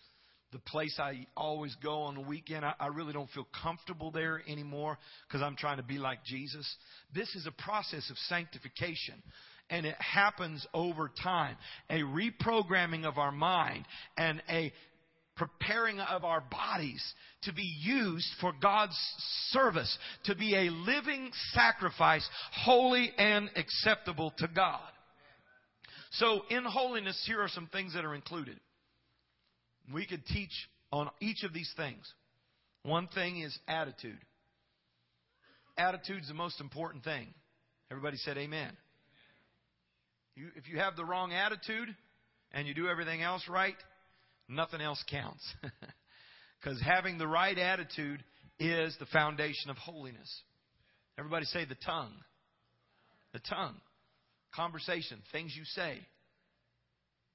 [0.53, 4.43] the place I always go on the weekend, I, I really don't feel comfortable there
[4.49, 6.67] anymore because I'm trying to be like Jesus.
[7.15, 9.23] This is a process of sanctification.
[9.69, 11.57] And it happens over time.
[11.91, 13.85] A reprogramming of our mind
[14.17, 14.73] and a
[15.37, 17.03] preparing of our bodies
[17.43, 18.97] to be used for God's
[19.51, 24.81] service, to be a living sacrifice, holy and acceptable to God.
[26.13, 28.59] So in holiness, here are some things that are included.
[29.93, 30.53] We could teach
[30.91, 32.11] on each of these things.
[32.83, 34.19] One thing is attitude.
[35.77, 37.27] Attitude is the most important thing.
[37.91, 38.73] Everybody said amen.
[40.37, 41.95] You, if you have the wrong attitude
[42.53, 43.77] and you do everything else right,
[44.49, 45.43] nothing else counts.
[46.61, 48.25] Because having the right attitude
[48.59, 50.43] is the foundation of holiness.
[51.19, 52.13] Everybody say the tongue.
[53.33, 53.77] The tongue.
[54.55, 55.99] Conversation, things you say.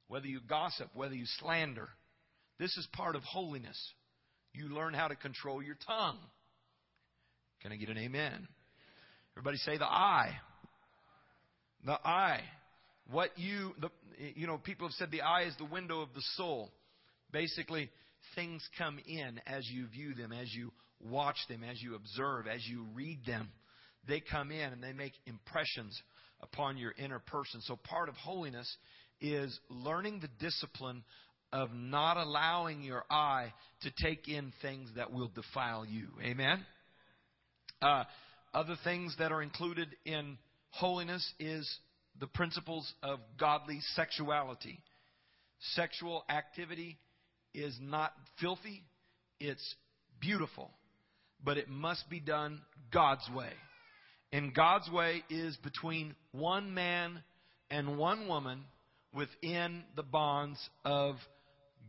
[0.08, 1.88] Whether you gossip, whether you slander.
[2.60, 3.78] This is part of holiness.
[4.54, 6.18] You learn how to control your tongue.
[7.62, 8.48] Can I get an amen?
[9.38, 10.32] Everybody say the eye.
[11.86, 12.42] The eye.
[13.12, 13.90] What you, the,
[14.36, 16.72] you know, people have said the eye is the window of the soul.
[17.32, 17.90] Basically,
[18.36, 22.66] things come in as you view them, as you watch them, as you observe, as
[22.66, 23.50] you read them.
[24.08, 26.00] They come in and they make impressions
[26.42, 27.62] upon your inner person.
[27.62, 28.68] So part of holiness
[29.20, 31.04] is learning the discipline
[31.54, 36.08] of not allowing your eye to take in things that will defile you.
[36.24, 36.66] Amen?
[37.82, 38.06] Uh,
[38.54, 40.38] other things that are included in
[40.70, 41.70] holiness is
[42.22, 44.80] the principles of godly sexuality.
[45.74, 46.98] Sexual activity
[47.54, 48.84] is not filthy,
[49.40, 49.76] it's
[50.22, 50.70] beautiful,
[51.44, 52.62] but it must be done
[52.94, 53.50] God's way.
[54.32, 57.24] And God's way is between one man
[57.70, 58.62] and one woman
[59.14, 61.16] within the bonds of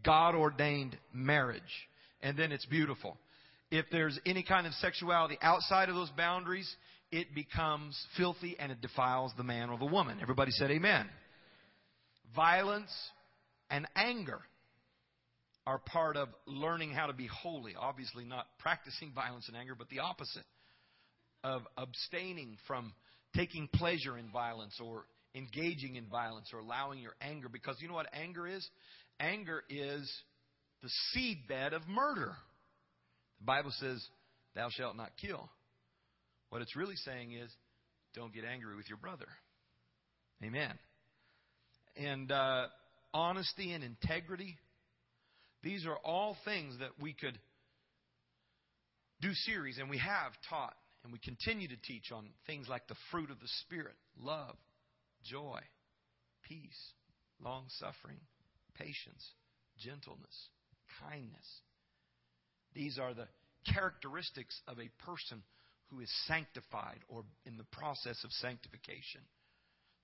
[0.03, 1.63] God ordained marriage.
[2.23, 3.17] And then it's beautiful.
[3.71, 6.75] If there's any kind of sexuality outside of those boundaries,
[7.13, 10.19] it becomes filthy and it defiles the man or the woman.
[10.21, 11.07] Everybody said amen.
[12.35, 12.91] Violence
[13.71, 14.41] and anger
[15.67, 17.75] are part of learning how to be holy.
[17.79, 20.47] Obviously, not practicing violence and anger, but the opposite
[21.45, 22.95] of abstaining from
[23.37, 25.05] taking pleasure in violence or
[25.35, 27.49] engaging in violence or allowing your anger.
[27.49, 28.67] Because you know what anger is?
[29.21, 30.11] Anger is
[30.83, 32.33] the seedbed of murder.
[33.41, 34.05] The Bible says,
[34.55, 35.49] Thou shalt not kill.
[36.53, 37.51] What it's really saying is,
[38.15, 39.25] don't get angry with your brother.
[40.45, 40.75] Amen.
[41.97, 42.67] And uh,
[43.15, 44.59] honesty and integrity,
[45.63, 47.39] these are all things that we could
[49.23, 50.75] do series, and we have taught,
[51.05, 54.57] and we continue to teach on things like the fruit of the Spirit love,
[55.25, 55.61] joy,
[56.47, 56.93] peace,
[57.43, 58.21] long suffering,
[58.75, 59.27] patience,
[59.79, 60.49] gentleness,
[61.01, 61.47] kindness.
[62.75, 63.29] These are the
[63.73, 65.43] characteristics of a person
[65.93, 69.21] who is sanctified or in the process of sanctification.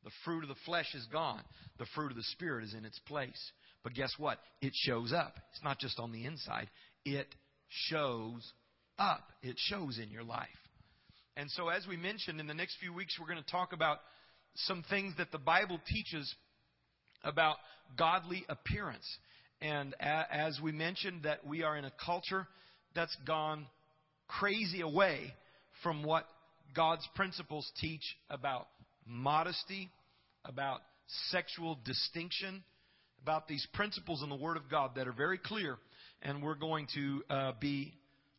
[0.04, 1.42] The fruit of the flesh is gone.
[1.78, 3.52] The fruit of the Spirit is in its place.
[3.82, 4.38] But guess what?
[4.60, 5.34] It shows up.
[5.52, 6.68] It's not just on the inside,
[7.04, 7.26] it
[7.68, 8.52] shows
[8.98, 9.22] up.
[9.42, 10.48] It shows in your life.
[11.36, 13.98] And so, as we mentioned, in the next few weeks, we're going to talk about
[14.54, 16.32] some things that the Bible teaches
[17.22, 17.56] about
[17.96, 19.06] godly appearance.
[19.60, 22.46] And as we mentioned, that we are in a culture
[22.94, 23.66] that's gone
[24.26, 25.32] crazy away
[25.82, 26.26] from what
[26.74, 28.68] God's principles teach about
[29.06, 29.90] modesty,
[30.44, 30.80] about
[31.30, 32.62] sexual distinction,
[33.22, 35.78] about these principles in the Word of God that are very clear.
[36.22, 37.94] And we're going to uh, be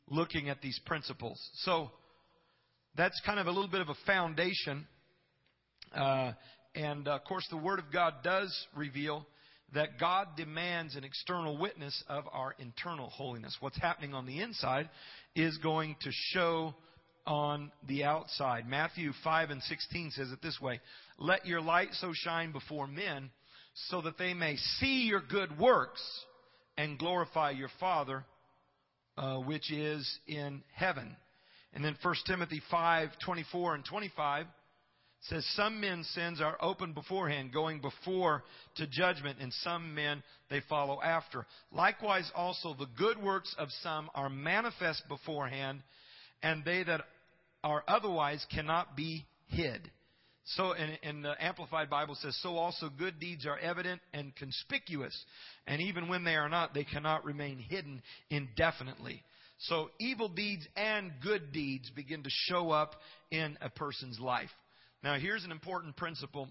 [0.09, 1.39] looking at these principles.
[1.63, 1.91] So
[2.95, 4.87] that's kind of a little bit of a foundation.
[5.95, 6.33] Uh,
[6.75, 9.25] and of course, the Word of God does reveal
[9.73, 13.55] that God demands an external witness of our internal holiness.
[13.59, 14.89] What's happening on the inside
[15.35, 16.73] is going to show
[17.29, 18.67] on the outside.
[18.67, 20.81] Matthew 5 and 16 says it this way
[21.17, 23.29] Let your light so shine before men
[23.89, 26.01] so that they may see your good works
[26.77, 28.25] and glorify your Father
[29.15, 31.15] uh, which is in heaven.
[31.73, 34.45] And then 1 Timothy 5 24 and 25
[35.23, 38.43] says some men's sins are open beforehand, going before
[38.77, 41.45] to judgment, and some men they follow after.
[41.73, 45.83] Likewise, also the good works of some are manifest beforehand,
[46.41, 47.01] and they that
[47.63, 49.91] are otherwise cannot be hid.
[50.55, 55.15] So, in, the Amplified Bible says, so also good deeds are evident and conspicuous,
[55.67, 58.01] and even when they are not, they cannot remain hidden
[58.31, 59.21] indefinitely.
[59.59, 62.95] So, evil deeds and good deeds begin to show up
[63.29, 64.49] in a person's life.
[65.03, 66.47] Now, here's an important principle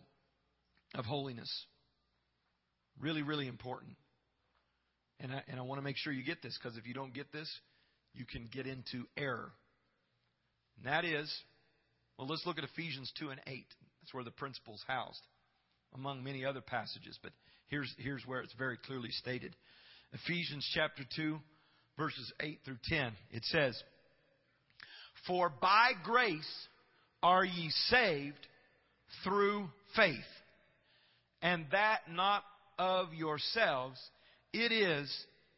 [0.94, 1.50] of holiness
[3.00, 3.92] Really, really important.
[5.20, 7.14] And I, and I want to make sure you get this because if you don't
[7.14, 7.48] get this,
[8.14, 9.52] you can get into error.
[10.78, 11.32] And that is,
[12.16, 13.66] well, let's look at Ephesians 2 and 8.
[14.00, 15.20] That's where the principle's housed,
[15.94, 17.18] among many other passages.
[17.22, 17.32] But
[17.68, 19.54] here's, here's where it's very clearly stated.
[20.12, 21.38] Ephesians chapter 2,
[21.96, 23.12] verses 8 through 10.
[23.30, 23.80] It says,
[25.26, 26.68] For by grace
[27.22, 28.46] are ye saved
[29.24, 30.14] through faith,
[31.42, 32.44] and that not
[32.78, 33.98] of yourselves,
[34.52, 35.12] it is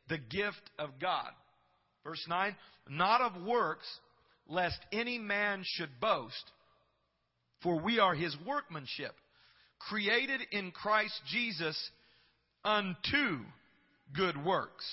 [0.08, 1.30] the gift of God.
[2.04, 2.56] Verse 9,
[2.88, 3.86] not of works,
[4.50, 6.50] lest any man should boast,
[7.62, 9.14] for we are his workmanship,
[9.78, 11.78] created in Christ Jesus
[12.64, 13.44] unto
[14.14, 14.84] good works,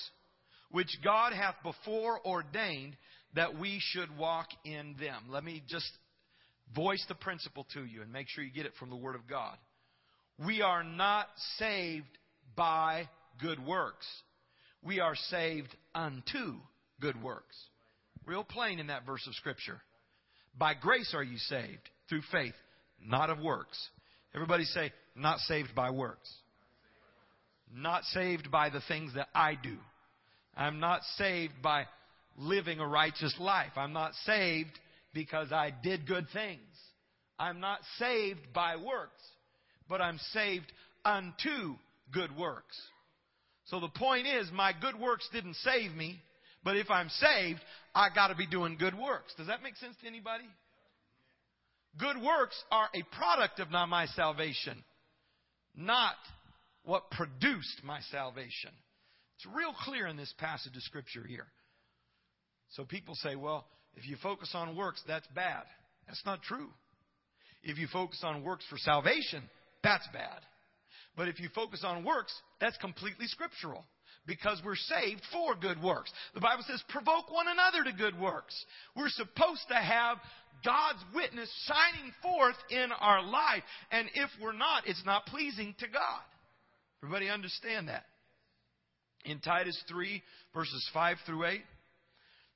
[0.70, 2.96] which God hath before ordained
[3.34, 5.24] that we should walk in them.
[5.28, 5.90] Let me just
[6.74, 9.26] voice the principle to you and make sure you get it from the Word of
[9.28, 9.56] God.
[10.46, 11.26] We are not
[11.58, 12.06] saved
[12.54, 13.08] by
[13.40, 14.06] good works.
[14.82, 16.54] We are saved unto
[17.00, 17.56] good works.
[18.28, 19.80] Real plain in that verse of Scripture.
[20.56, 22.52] By grace are you saved through faith,
[23.02, 23.78] not of works.
[24.34, 26.30] Everybody say, not saved by works.
[27.74, 29.76] Not saved by the things that I do.
[30.54, 31.86] I'm not saved by
[32.36, 33.72] living a righteous life.
[33.76, 34.78] I'm not saved
[35.14, 36.60] because I did good things.
[37.38, 39.22] I'm not saved by works,
[39.88, 40.70] but I'm saved
[41.02, 41.76] unto
[42.12, 42.78] good works.
[43.66, 46.20] So the point is, my good works didn't save me,
[46.64, 47.60] but if I'm saved,
[47.94, 49.34] I gotta be doing good works.
[49.36, 50.44] Does that make sense to anybody?
[51.98, 54.82] Good works are a product of not my salvation,
[55.74, 56.14] not
[56.84, 58.70] what produced my salvation.
[59.36, 61.46] It's real clear in this passage of scripture here.
[62.70, 65.64] So people say, well, if you focus on works, that's bad.
[66.06, 66.68] That's not true.
[67.62, 69.42] If you focus on works for salvation,
[69.82, 70.40] that's bad.
[71.16, 73.84] But if you focus on works, that's completely scriptural
[74.26, 76.12] because we're saved for good works.
[76.34, 78.54] The Bible says, provoke one another to good works.
[78.96, 80.18] We're supposed to have
[80.64, 83.62] God's witness shining forth in our life.
[83.90, 86.22] And if we're not, it's not pleasing to God.
[87.02, 88.04] Everybody understand that?
[89.24, 90.22] In Titus 3,
[90.54, 91.62] verses 5 through 8, it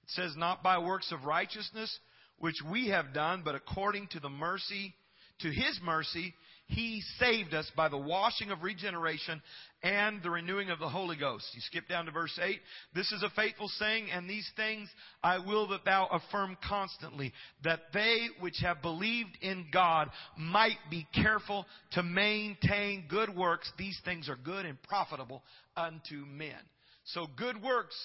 [0.08, 1.96] says, Not by works of righteousness
[2.38, 4.94] which we have done, but according to the mercy,
[5.40, 6.34] to his mercy,
[6.72, 9.42] he saved us by the washing of regeneration
[9.82, 11.44] and the renewing of the Holy Ghost.
[11.54, 12.58] You skip down to verse 8.
[12.94, 14.88] This is a faithful saying, and these things
[15.22, 20.08] I will that thou affirm constantly, that they which have believed in God
[20.38, 23.70] might be careful to maintain good works.
[23.76, 25.42] These things are good and profitable
[25.76, 26.58] unto men.
[27.04, 27.96] So good works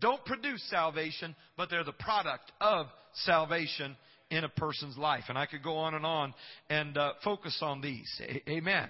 [0.00, 2.86] don't produce salvation, but they're the product of
[3.24, 3.96] salvation
[4.30, 5.24] in a person's life.
[5.28, 6.34] And I could go on and on
[6.68, 8.10] and uh, focus on these.
[8.20, 8.88] A- amen.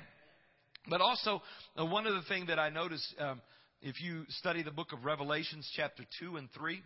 [0.89, 1.43] But also,
[1.79, 3.41] uh, one other thing that I notice, um,
[3.81, 6.81] if you study the book of Revelations, chapter 2 and 3,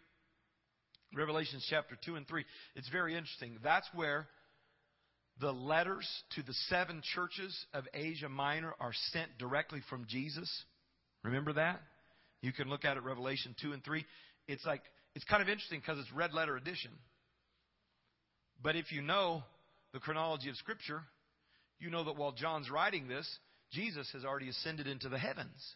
[1.14, 2.44] Revelations chapter 2 and 3,
[2.74, 3.56] it's very interesting.
[3.62, 4.26] That's where
[5.40, 10.50] the letters to the seven churches of Asia Minor are sent directly from Jesus.
[11.22, 11.80] Remember that?
[12.42, 14.04] You can look at it, Revelation 2 and 3.
[14.48, 14.82] It's like,
[15.14, 16.90] it's kind of interesting because it's red letter edition.
[18.62, 19.42] But if you know
[19.92, 21.02] the chronology of Scripture,
[21.78, 23.28] you know that while John's writing this,
[23.72, 25.74] Jesus has already ascended into the heavens.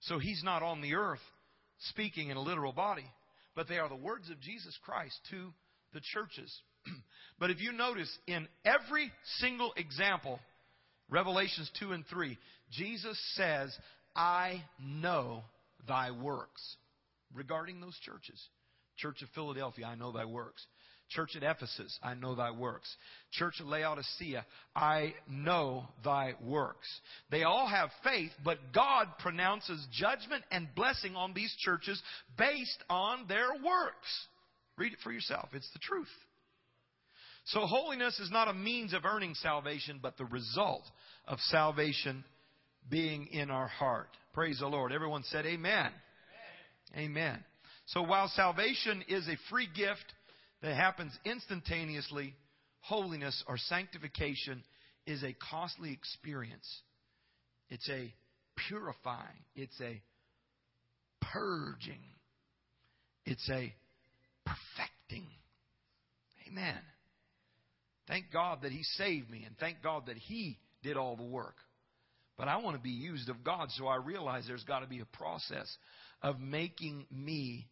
[0.00, 1.20] So he's not on the earth
[1.90, 3.06] speaking in a literal body,
[3.56, 5.52] but they are the words of Jesus Christ to
[5.92, 6.54] the churches.
[7.38, 10.38] but if you notice, in every single example,
[11.08, 12.38] Revelations 2 and 3,
[12.70, 13.76] Jesus says,
[14.14, 15.42] I know
[15.88, 16.76] thy works
[17.34, 18.40] regarding those churches.
[18.96, 20.64] Church of Philadelphia, I know thy works.
[21.14, 22.94] Church at Ephesus, I know thy works.
[23.32, 24.44] Church at Laodicea,
[24.74, 26.88] I know thy works.
[27.30, 32.02] They all have faith, but God pronounces judgment and blessing on these churches
[32.36, 34.26] based on their works.
[34.76, 35.48] Read it for yourself.
[35.52, 36.08] It's the truth.
[37.46, 40.82] So holiness is not a means of earning salvation, but the result
[41.28, 42.24] of salvation
[42.90, 44.08] being in our heart.
[44.32, 44.92] Praise the Lord.
[44.92, 45.92] Everyone said amen.
[46.94, 47.10] Amen.
[47.10, 47.44] amen.
[47.86, 50.04] So while salvation is a free gift,
[50.64, 52.34] that happens instantaneously,
[52.80, 54.64] holiness or sanctification
[55.06, 56.66] is a costly experience.
[57.68, 58.12] It's a
[58.68, 60.00] purifying, it's a
[61.20, 62.00] purging,
[63.26, 63.74] it's a
[64.46, 65.26] perfecting.
[66.48, 66.78] Amen.
[68.08, 71.56] Thank God that He saved me, and thank God that He did all the work.
[72.38, 75.00] But I want to be used of God, so I realize there's got to be
[75.00, 75.70] a process
[76.22, 77.66] of making me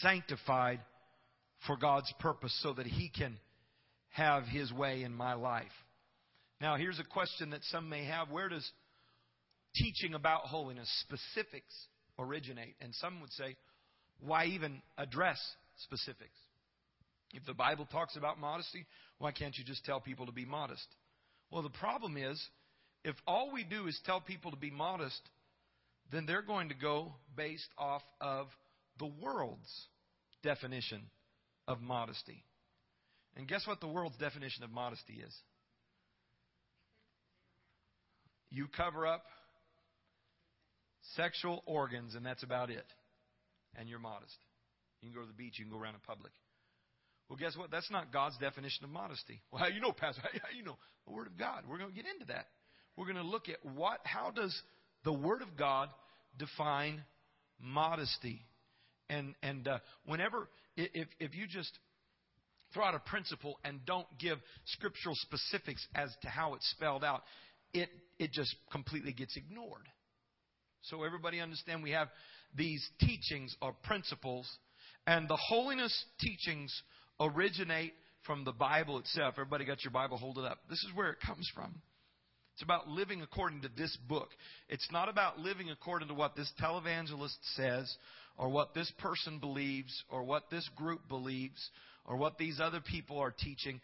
[0.00, 0.78] sanctified
[1.66, 3.38] for God's purpose so that He can
[4.10, 5.64] have His way in my life.
[6.60, 8.68] Now, here's a question that some may have Where does
[9.74, 11.74] teaching about holiness, specifics
[12.18, 12.74] originate.
[12.80, 13.56] And some would say,
[14.20, 15.38] why even address
[15.84, 16.38] specifics?
[17.34, 18.86] If the Bible talks about modesty,
[19.18, 20.86] why can't you just tell people to be modest?
[21.50, 22.40] Well, the problem is,
[23.04, 25.20] if all we do is tell people to be modest,
[26.12, 28.48] then they're going to go based off of
[28.98, 29.86] the world's
[30.42, 31.02] definition
[31.68, 32.44] of modesty.
[33.36, 35.34] And guess what the world's definition of modesty is?
[38.50, 39.24] You cover up
[41.16, 42.84] sexual organs, and that's about it.
[43.76, 44.36] And you're modest.
[45.00, 46.32] You can go to the beach, you can go around in public.
[47.28, 47.70] Well, guess what?
[47.70, 49.40] That's not God's definition of modesty.
[49.52, 50.20] Well, how you know, Pastor?
[50.20, 50.76] How you know?
[51.06, 51.64] The Word of God.
[51.68, 52.46] We're going to get into that.
[52.96, 54.54] We're going to look at what, how does
[55.04, 55.88] the Word of God
[56.38, 57.02] define
[57.58, 58.44] modesty?
[59.08, 61.78] And and uh, whenever, if if you just
[62.72, 67.22] throw out a principle and don't give scriptural specifics as to how it's spelled out,
[67.72, 69.88] it it just completely gets ignored.
[70.82, 72.08] So everybody understand we have
[72.56, 74.48] these teachings or principles,
[75.06, 76.72] and the holiness teachings
[77.20, 77.92] originate
[78.26, 79.34] from the Bible itself.
[79.34, 80.16] Everybody got your Bible?
[80.16, 80.58] Hold it up.
[80.68, 81.80] This is where it comes from.
[82.54, 84.28] It's about living according to this book.
[84.68, 87.96] It's not about living according to what this televangelist says
[88.38, 91.70] or what this person believes or what this group believes
[92.04, 93.80] or what these other people are teaching.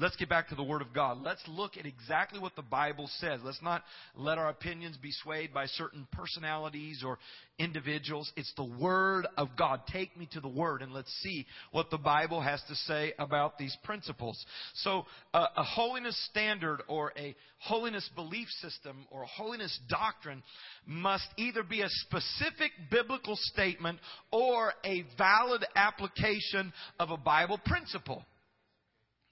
[0.00, 1.18] Let's get back to the Word of God.
[1.24, 3.40] Let's look at exactly what the Bible says.
[3.42, 3.82] Let's not
[4.14, 7.18] let our opinions be swayed by certain personalities or
[7.58, 8.30] individuals.
[8.36, 9.80] It's the Word of God.
[9.92, 13.58] Take me to the Word and let's see what the Bible has to say about
[13.58, 14.38] these principles.
[14.74, 20.44] So, uh, a holiness standard or a holiness belief system or a holiness doctrine
[20.86, 23.98] must either be a specific biblical statement
[24.30, 28.24] or a valid application of a Bible principle.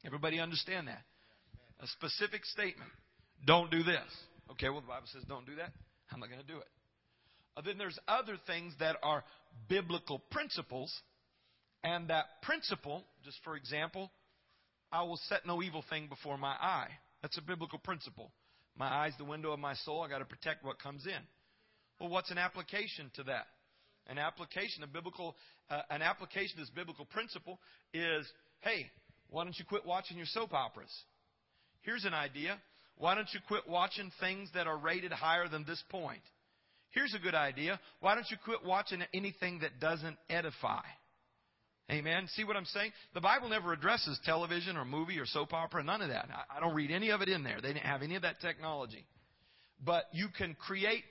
[0.06, 1.02] Everybody understand that?
[1.80, 2.90] A specific statement.
[3.44, 4.06] Don't do this.
[4.52, 5.72] Okay, well, the Bible says don't do that.
[6.12, 6.68] I'm not going to do it.
[7.56, 9.24] Uh, then there's other things that are
[9.68, 10.92] biblical principles.
[11.82, 14.10] And that principle, just for example,
[14.92, 16.88] I will set no evil thing before my eye.
[17.22, 18.30] That's a biblical principle.
[18.76, 20.02] My eye's the window of my soul.
[20.02, 21.22] I got to protect what comes in.
[22.00, 23.46] Well, what's an application to that?
[24.06, 25.34] An application, a biblical,
[25.68, 27.58] uh, an application to this biblical principle
[27.92, 28.26] is,
[28.60, 28.90] hey,
[29.30, 30.92] why don't you quit watching your soap operas?
[31.82, 32.58] Here's an idea.
[32.96, 36.22] Why don't you quit watching things that are rated higher than this point?
[36.90, 37.78] Here's a good idea.
[38.00, 40.82] Why don't you quit watching anything that doesn't edify?
[41.90, 42.26] Amen.
[42.34, 42.90] See what I'm saying?
[43.14, 46.28] The Bible never addresses television or movie or soap opera, none of that.
[46.50, 47.60] I don't read any of it in there.
[47.60, 49.06] They didn't have any of that technology.
[49.84, 51.04] But you can create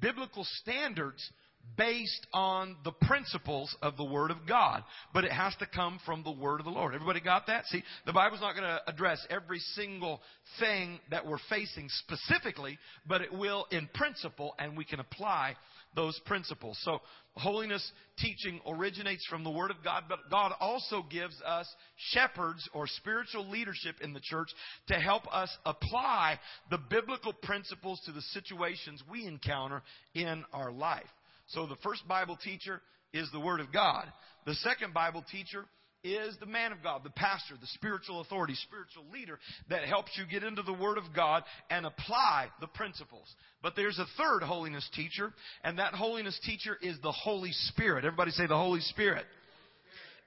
[0.00, 1.28] biblical standards
[1.76, 4.82] based on the principles of the Word of God.
[5.14, 6.94] But it has to come from the Word of the Lord.
[6.94, 7.66] Everybody got that?
[7.66, 10.20] See, the Bible's not going to address every single
[10.58, 15.56] thing that we're facing specifically, but it will in principle, and we can apply
[15.96, 16.78] those principles.
[16.82, 17.00] So,
[17.34, 21.66] holiness teaching originates from the Word of God, but God also gives us
[22.10, 24.48] shepherds or spiritual leadership in the church
[24.88, 26.38] to help us apply
[26.70, 29.82] the biblical principles to the situations we encounter
[30.14, 31.08] in our life.
[31.50, 32.80] So the first Bible teacher
[33.12, 34.06] is the Word of God.
[34.46, 35.64] The second Bible teacher
[36.02, 39.38] is the man of God, the pastor, the spiritual authority, spiritual leader
[39.68, 43.26] that helps you get into the Word of God and apply the principles.
[43.62, 45.32] But there's a third holiness teacher,
[45.62, 48.04] and that holiness teacher is the Holy Spirit.
[48.04, 49.26] Everybody say the Holy Spirit.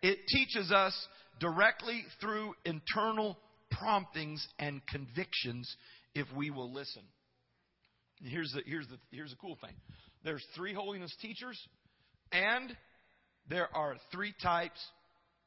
[0.01, 0.93] It teaches us
[1.39, 3.37] directly through internal
[3.71, 5.73] promptings and convictions
[6.13, 7.01] if we will listen.
[8.21, 9.73] Here's the, here's the, here's the cool thing.
[10.23, 11.59] There's three holiness teachers,
[12.31, 12.75] and
[13.49, 14.79] there are three types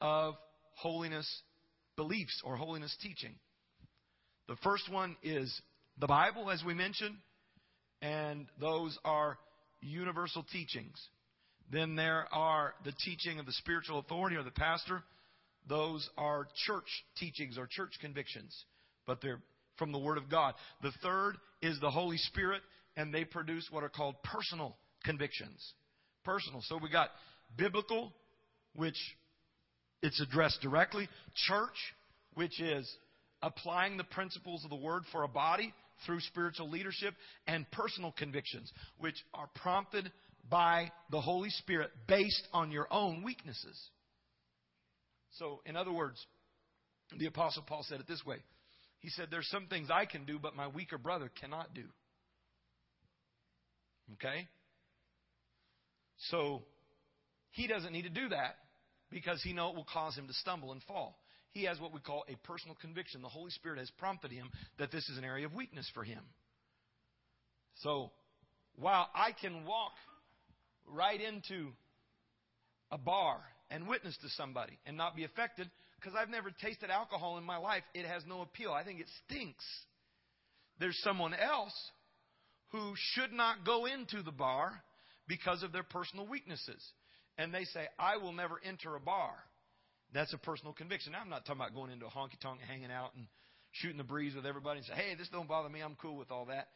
[0.01, 0.35] of
[0.75, 1.27] holiness
[1.95, 3.33] beliefs or holiness teaching.
[4.47, 5.61] The first one is
[5.99, 7.15] the Bible, as we mentioned,
[8.01, 9.37] and those are
[9.81, 10.95] universal teachings.
[11.71, 15.03] Then there are the teaching of the spiritual authority or the pastor.
[15.67, 18.55] Those are church teachings or church convictions,
[19.05, 19.41] but they're
[19.77, 20.53] from the Word of God.
[20.81, 22.61] The third is the Holy Spirit,
[22.97, 24.75] and they produce what are called personal
[25.05, 25.73] convictions.
[26.25, 26.61] Personal.
[26.63, 27.11] So we got
[27.55, 28.11] biblical,
[28.75, 28.97] which
[30.01, 31.07] it's addressed directly,
[31.47, 31.77] church,
[32.33, 32.91] which is
[33.41, 35.73] applying the principles of the word for a body
[36.05, 37.13] through spiritual leadership,
[37.47, 40.11] and personal convictions, which are prompted
[40.49, 43.79] by the Holy Spirit based on your own weaknesses.
[45.31, 46.23] So, in other words,
[47.17, 48.37] the Apostle Paul said it this way
[48.99, 51.85] He said, There's some things I can do, but my weaker brother cannot do.
[54.13, 54.47] Okay?
[56.29, 56.63] So
[57.51, 58.55] he doesn't need to do that
[59.11, 61.17] because he knows it will cause him to stumble and fall.
[61.51, 63.21] He has what we call a personal conviction.
[63.21, 64.49] The Holy Spirit has prompted him
[64.79, 66.21] that this is an area of weakness for him.
[67.75, 68.11] So
[68.75, 69.93] while I can walk
[70.87, 71.71] right into
[72.91, 73.39] a bar
[73.69, 77.57] and witness to somebody and not be affected because I've never tasted alcohol in my
[77.57, 77.83] life.
[77.93, 78.71] It has no appeal.
[78.71, 79.65] I think it stinks.
[80.79, 81.73] There's someone else
[82.71, 84.81] who should not go into the bar
[85.27, 86.83] because of their personal weaknesses.
[87.37, 89.31] And they say, I will never enter a bar.
[90.13, 91.11] That's a personal conviction.
[91.11, 93.27] Now, I'm not talking about going into a honky tonk, and hanging out, and
[93.71, 95.81] shooting the breeze with everybody and say, hey, this don't bother me.
[95.81, 96.69] I'm cool with all that.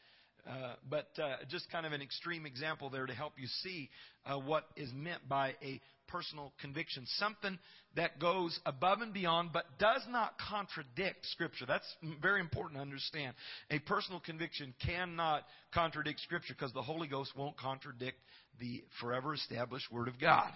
[0.47, 3.89] Uh, but uh, just kind of an extreme example there to help you see
[4.25, 5.79] uh, what is meant by a
[6.11, 7.05] personal conviction.
[7.17, 7.57] Something
[7.95, 11.65] that goes above and beyond, but does not contradict Scripture.
[11.65, 11.87] That's
[12.21, 13.33] very important to understand.
[13.69, 15.43] A personal conviction cannot
[15.73, 18.17] contradict Scripture because the Holy Ghost won't contradict
[18.59, 20.51] the forever established Word of God.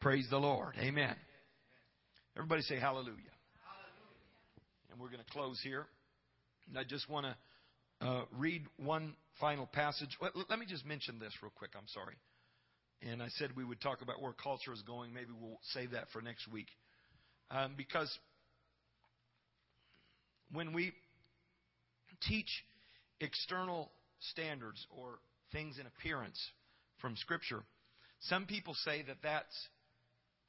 [0.00, 0.74] Praise the Lord.
[0.78, 1.14] Amen.
[2.36, 3.06] Everybody say hallelujah.
[3.06, 3.30] hallelujah.
[4.90, 5.86] And we're going to close here.
[6.68, 10.10] And I just want to uh, read one final passage.
[10.22, 11.72] Let, let me just mention this real quick.
[11.76, 12.14] I'm sorry.
[13.02, 15.14] And I said we would talk about where culture is going.
[15.14, 16.68] Maybe we'll save that for next week.
[17.50, 18.10] Um, because
[20.52, 20.92] when we
[22.28, 22.48] teach
[23.20, 23.90] external
[24.32, 25.18] standards or
[25.52, 26.38] things in appearance
[27.00, 27.62] from Scripture,
[28.20, 29.68] some people say that that's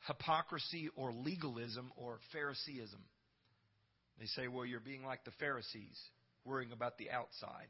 [0.08, 2.99] hypocrisy or legalism or Phariseeism.
[4.20, 5.97] They say, well, you're being like the Pharisees
[6.43, 7.68] worrying about the outside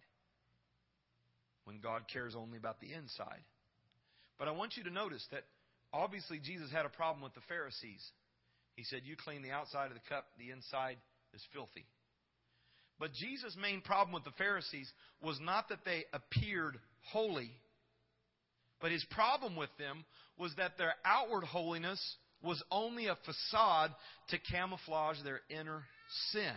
[1.65, 3.43] when God cares only about the inside.
[4.41, 5.43] But I want you to notice that
[5.93, 8.03] obviously Jesus had a problem with the Pharisees.
[8.75, 10.97] He said, You clean the outside of the cup, the inside
[11.35, 11.85] is filthy.
[12.99, 16.79] But Jesus' main problem with the Pharisees was not that they appeared
[17.11, 17.51] holy,
[18.81, 20.05] but his problem with them
[20.39, 22.01] was that their outward holiness
[22.41, 23.91] was only a facade
[24.29, 25.83] to camouflage their inner
[26.31, 26.55] sin.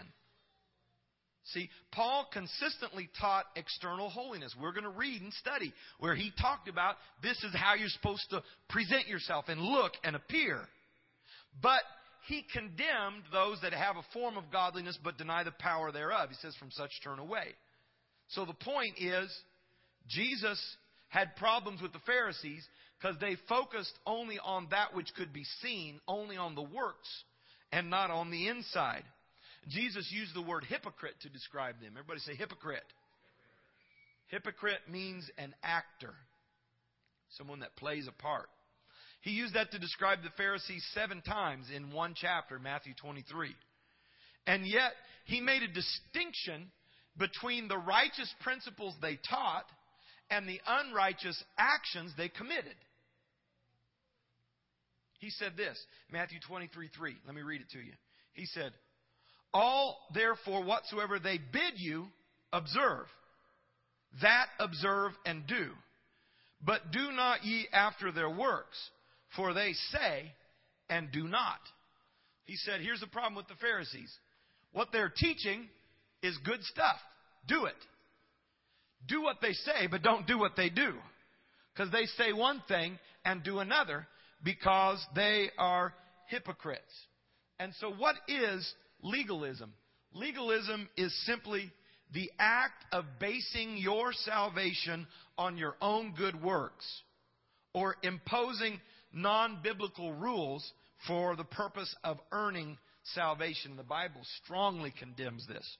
[1.52, 4.54] See, Paul consistently taught external holiness.
[4.58, 8.24] We're going to read and study where he talked about this is how you're supposed
[8.30, 10.60] to present yourself and look and appear.
[11.62, 11.82] But
[12.28, 16.30] he condemned those that have a form of godliness but deny the power thereof.
[16.30, 17.48] He says, from such turn away.
[18.28, 19.30] So the point is,
[20.08, 20.58] Jesus
[21.08, 22.66] had problems with the Pharisees
[22.98, 27.08] because they focused only on that which could be seen, only on the works,
[27.70, 29.04] and not on the inside.
[29.68, 31.92] Jesus used the word hypocrite to describe them.
[31.92, 32.84] Everybody say hypocrite.
[34.28, 36.14] Hypocrite means an actor,
[37.36, 38.48] someone that plays a part.
[39.20, 43.54] He used that to describe the Pharisees seven times in one chapter, Matthew 23.
[44.46, 44.92] And yet,
[45.24, 46.70] he made a distinction
[47.16, 49.64] between the righteous principles they taught
[50.30, 52.74] and the unrighteous actions they committed.
[55.20, 55.78] He said this,
[56.12, 57.16] Matthew 23 3.
[57.24, 57.92] Let me read it to you.
[58.34, 58.72] He said,
[59.54, 62.06] all, therefore, whatsoever they bid you,
[62.52, 63.06] observe.
[64.20, 65.68] That observe and do.
[66.60, 68.76] But do not ye after their works,
[69.36, 70.32] for they say
[70.90, 71.58] and do not.
[72.44, 74.12] He said, here's the problem with the Pharisees.
[74.72, 75.68] What they're teaching
[76.22, 76.96] is good stuff.
[77.46, 77.74] Do it.
[79.06, 80.94] Do what they say, but don't do what they do.
[81.74, 84.06] Because they say one thing and do another
[84.42, 85.94] because they are
[86.28, 86.82] hypocrites.
[87.58, 88.74] And so, what is
[89.04, 89.72] legalism.
[90.12, 91.70] Legalism is simply
[92.12, 95.06] the act of basing your salvation
[95.38, 96.84] on your own good works
[97.72, 98.80] or imposing
[99.12, 100.72] non biblical rules
[101.06, 102.78] for the purpose of earning
[103.14, 103.76] salvation.
[103.76, 105.76] The Bible strongly condemns this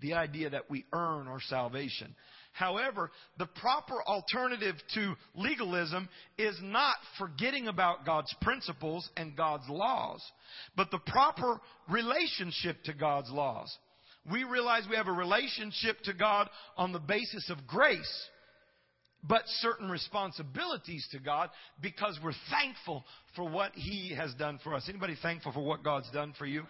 [0.00, 2.14] the idea that we earn our salvation.
[2.52, 10.22] However, the proper alternative to legalism is not forgetting about God's principles and God's laws,
[10.76, 13.74] but the proper relationship to God's laws.
[14.30, 18.28] We realize we have a relationship to God on the basis of grace,
[19.22, 23.04] but certain responsibilities to God because we're thankful
[23.36, 24.86] for what He has done for us.
[24.88, 26.64] Anybody thankful for what God's done for you?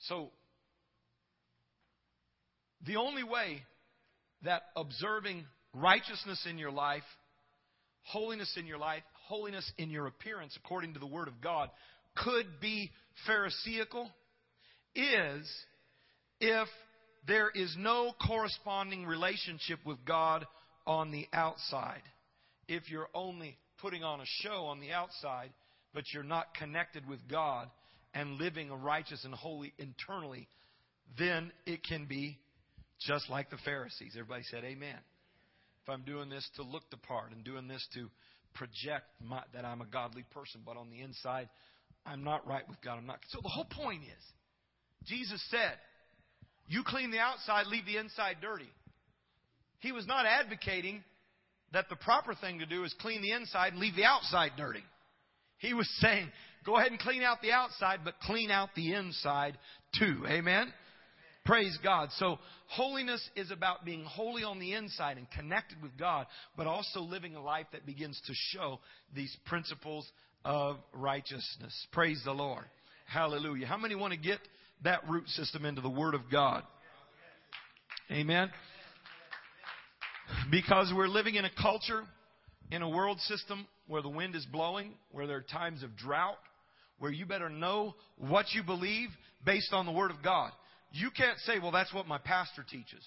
[0.00, 0.30] So,
[2.86, 3.62] the only way
[4.42, 7.02] that observing righteousness in your life,
[8.02, 11.70] holiness in your life, holiness in your appearance according to the Word of God
[12.16, 12.90] could be
[13.26, 14.10] Pharisaical
[14.94, 15.50] is
[16.40, 16.68] if
[17.26, 20.46] there is no corresponding relationship with God
[20.86, 22.02] on the outside.
[22.68, 25.50] If you're only putting on a show on the outside,
[25.92, 27.68] but you're not connected with God
[28.14, 30.48] and living a righteous and holy internally,
[31.18, 32.38] then it can be
[33.00, 34.12] just like the Pharisees.
[34.14, 34.98] Everybody said amen.
[35.82, 38.08] If I'm doing this to look the part and doing this to
[38.54, 41.48] project my, that I'm a godly person, but on the inside,
[42.04, 42.98] I'm not right with God.
[42.98, 43.20] I'm not.
[43.28, 44.24] So the whole point is,
[45.04, 45.74] Jesus said,
[46.66, 48.70] You clean the outside, leave the inside dirty.
[49.80, 51.04] He was not advocating
[51.72, 54.82] that the proper thing to do is clean the inside and leave the outside dirty.
[55.58, 56.30] He was saying,
[56.64, 59.58] go ahead and clean out the outside, but clean out the inside
[59.98, 60.24] too.
[60.28, 60.72] Amen?
[61.46, 62.08] Praise God.
[62.18, 66.26] So holiness is about being holy on the inside and connected with God,
[66.56, 68.80] but also living a life that begins to show
[69.14, 70.06] these principles
[70.44, 71.86] of righteousness.
[71.92, 72.64] Praise the Lord.
[73.06, 73.66] Hallelujah.
[73.66, 74.40] How many want to get
[74.82, 76.64] that root system into the Word of God?
[78.10, 78.50] Amen.
[80.50, 82.02] Because we're living in a culture,
[82.72, 86.38] in a world system where the wind is blowing, where there are times of drought,
[86.98, 89.10] where you better know what you believe
[89.44, 90.50] based on the Word of God.
[90.92, 93.04] You can't say, well, that's what my pastor teaches.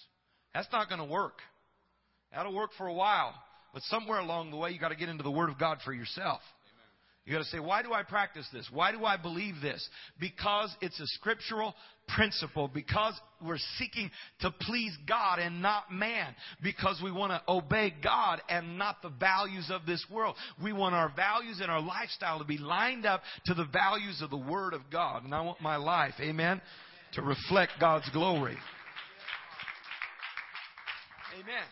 [0.54, 1.40] That's not going to work.
[2.34, 3.34] That'll work for a while.
[3.74, 5.94] But somewhere along the way, you got to get into the Word of God for
[5.94, 6.42] yourself.
[7.26, 8.68] You got to say, why do I practice this?
[8.74, 9.88] Why do I believe this?
[10.20, 11.76] Because it's a scriptural
[12.16, 12.68] principle.
[12.68, 13.14] Because
[13.46, 14.10] we're seeking
[14.40, 16.34] to please God and not man.
[16.64, 20.36] Because we want to obey God and not the values of this world.
[20.64, 24.32] We want our values and our lifestyle to be lined up to the values of
[24.32, 25.24] the Word of God.
[25.24, 26.62] And I want my life, amen,
[27.14, 28.58] to reflect God's glory.
[31.40, 31.64] Amen.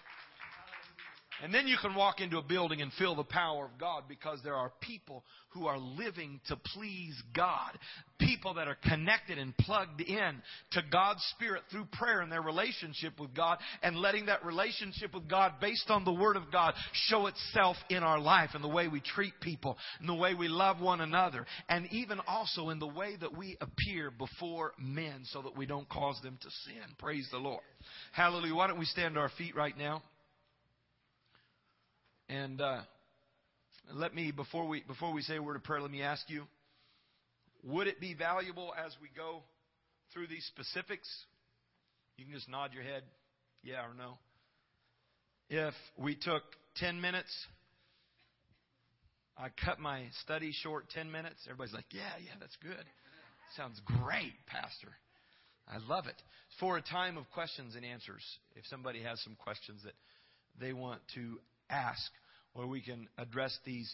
[1.43, 4.39] And then you can walk into a building and feel the power of God because
[4.43, 7.77] there are people who are living to please God.
[8.19, 13.19] People that are connected and plugged in to God's Spirit through prayer and their relationship
[13.19, 17.27] with God and letting that relationship with God based on the Word of God show
[17.27, 20.79] itself in our life and the way we treat people and the way we love
[20.79, 25.55] one another and even also in the way that we appear before men so that
[25.55, 26.83] we don't cause them to sin.
[26.97, 27.63] Praise the Lord.
[28.11, 28.55] Hallelujah.
[28.55, 30.01] Why don't we stand to our feet right now?
[32.29, 32.81] And uh,
[33.93, 36.43] let me before we before we say a word of prayer, let me ask you:
[37.63, 39.43] Would it be valuable as we go
[40.13, 41.07] through these specifics?
[42.17, 43.03] You can just nod your head,
[43.63, 44.17] yeah or no.
[45.49, 46.43] If we took
[46.75, 47.31] ten minutes,
[49.37, 51.37] I cut my study short ten minutes.
[51.45, 52.85] Everybody's like, yeah, yeah, that's good.
[53.55, 54.89] Sounds great, Pastor.
[55.69, 56.21] I love it.
[56.59, 58.23] For a time of questions and answers.
[58.55, 59.93] If somebody has some questions that
[60.59, 61.39] they want to
[61.69, 62.11] ask
[62.53, 63.93] where we can address these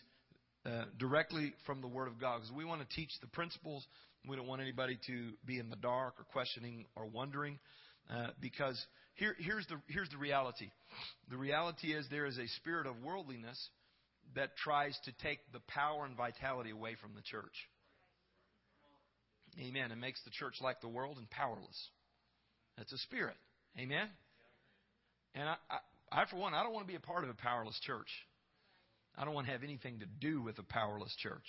[0.66, 2.38] uh, directly from the Word of God.
[2.38, 3.86] Because we want to teach the principles.
[4.28, 7.60] We don't want anybody to be in the dark or questioning or wondering.
[8.10, 8.82] Uh, because
[9.16, 10.70] here, here's, the, here's the reality
[11.30, 13.70] the reality is there is a spirit of worldliness
[14.36, 17.54] that tries to take the power and vitality away from the church.
[19.60, 19.92] Amen.
[19.92, 21.90] It makes the church like the world and powerless.
[22.78, 23.36] That's a spirit.
[23.78, 24.08] Amen.
[25.36, 25.56] And I,
[26.14, 28.10] I, for one, I don't want to be a part of a powerless church.
[29.18, 31.46] I don't want to have anything to do with a powerless church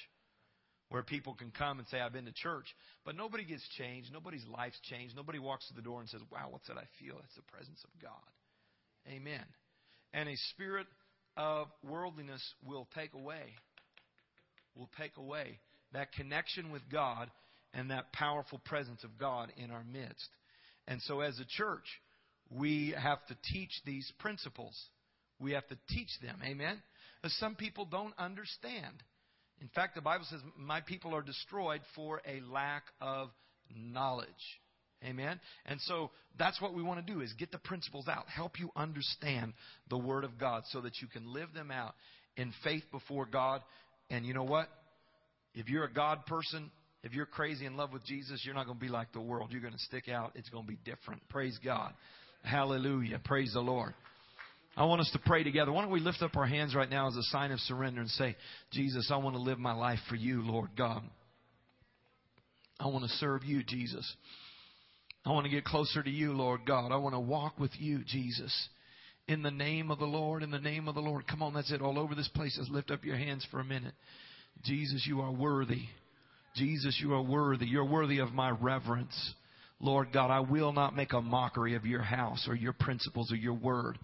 [0.89, 2.67] where people can come and say, I've been to church,
[3.05, 4.13] but nobody gets changed.
[4.13, 5.17] Nobody's life's changed.
[5.17, 7.17] Nobody walks to the door and says, Wow, what's that I feel?
[7.21, 8.11] That's the presence of God.
[9.09, 9.45] Amen.
[10.13, 10.87] And a spirit
[11.37, 13.43] of worldliness will take away,
[14.77, 15.59] will take away
[15.93, 17.31] that connection with God
[17.73, 20.29] and that powerful presence of God in our midst.
[20.87, 21.87] And so as a church,
[22.55, 24.79] we have to teach these principles.
[25.39, 26.39] We have to teach them.
[26.45, 26.81] Amen.
[27.27, 29.03] Some people don't understand.
[29.61, 33.31] In fact, the Bible says, My people are destroyed for a lack of
[33.75, 34.29] knowledge.
[35.05, 35.41] Amen.
[35.67, 38.71] And so that's what we want to do is get the principles out, help you
[38.77, 39.53] understand
[39.91, 41.95] the Word of God so that you can live them out
[42.37, 43.63] in faith before God.
[44.11, 44.69] And you know what?
[45.55, 46.71] If you're a God person,
[47.03, 49.49] if you're crazy in love with Jesus, you're not going to be like the world.
[49.51, 50.33] You're going to stick out.
[50.35, 51.27] It's going to be different.
[51.29, 51.93] Praise God.
[52.45, 53.21] Hallelujah.
[53.25, 53.95] Praise the Lord.
[54.77, 55.73] I want us to pray together.
[55.73, 58.11] Why don't we lift up our hands right now as a sign of surrender and
[58.11, 58.37] say,
[58.73, 61.03] Jesus, I want to live my life for you, Lord God.
[62.79, 64.11] I want to serve you, Jesus.
[65.25, 66.93] I want to get closer to you, Lord God.
[66.93, 68.69] I want to walk with you, Jesus.
[69.27, 71.27] In the name of the Lord, in the name of the Lord.
[71.27, 71.81] Come on, that's it.
[71.81, 72.57] All over this place.
[72.59, 73.95] Let's lift up your hands for a minute.
[74.65, 75.85] Jesus, you are worthy.
[76.57, 77.67] Jesus, you are worthy.
[77.67, 79.35] You're worthy of my reverence.
[79.81, 83.37] Lord God, I will not make a mockery of your house or your principles or
[83.37, 83.99] your word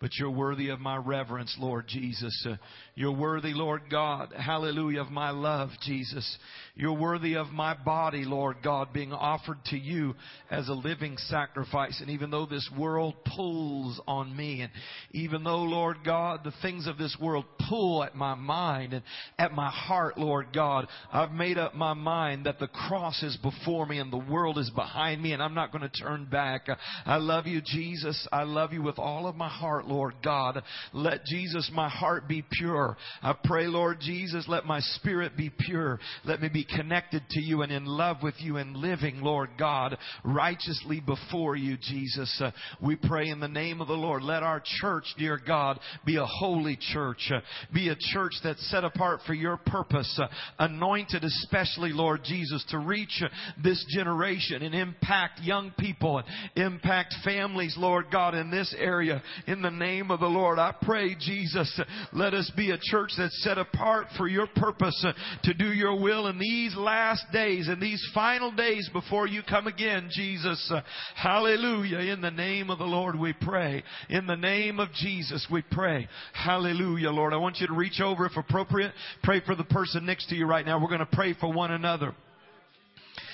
[0.00, 2.46] but you're worthy of my reverence, Lord Jesus.
[2.48, 2.56] Uh,
[2.94, 6.38] you're worthy, Lord God, hallelujah, of my love, Jesus.
[6.74, 10.14] You're worthy of my body, Lord God, being offered to you
[10.50, 12.00] as a living sacrifice.
[12.00, 14.72] And even though this world pulls on me, and
[15.12, 19.02] even though, Lord God, the things of this world pull at my mind and
[19.38, 23.86] at my heart, Lord God, I've made up my mind that the cross is before
[23.86, 26.68] me and the world is behind me, and I'm not going to turn back.
[27.06, 28.28] I love you, Jesus.
[28.32, 29.83] I love you with all of my heart.
[29.84, 30.62] Heart, Lord God.
[30.92, 32.96] Let Jesus, my heart be pure.
[33.22, 35.98] I pray, Lord Jesus, let my spirit be pure.
[36.24, 39.96] Let me be connected to you and in love with you and living, Lord God,
[40.24, 42.40] righteously before you, Jesus.
[42.42, 42.50] Uh,
[42.82, 44.22] we pray in the name of the Lord.
[44.22, 47.30] Let our church, dear God, be a holy church.
[47.34, 47.40] Uh,
[47.72, 50.18] be a church that's set apart for your purpose.
[50.20, 50.26] Uh,
[50.58, 53.28] anointed especially, Lord Jesus, to reach uh,
[53.62, 59.22] this generation and impact young people and impact families, Lord God, in this area.
[59.46, 61.80] In the name of the Lord, I pray, Jesus,
[62.12, 65.04] let us be a church that's set apart for your purpose
[65.42, 69.66] to do your will in these last days, in these final days before you come
[69.66, 70.72] again, Jesus.
[71.16, 71.98] Hallelujah.
[71.98, 73.82] In the name of the Lord, we pray.
[74.08, 76.08] In the name of Jesus, we pray.
[76.32, 77.32] Hallelujah, Lord.
[77.32, 80.46] I want you to reach over, if appropriate, pray for the person next to you
[80.46, 80.80] right now.
[80.80, 82.14] We're going to pray for one another.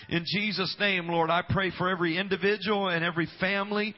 [0.08, 3.94] In Jesus' name, Lord, I pray for every individual and every family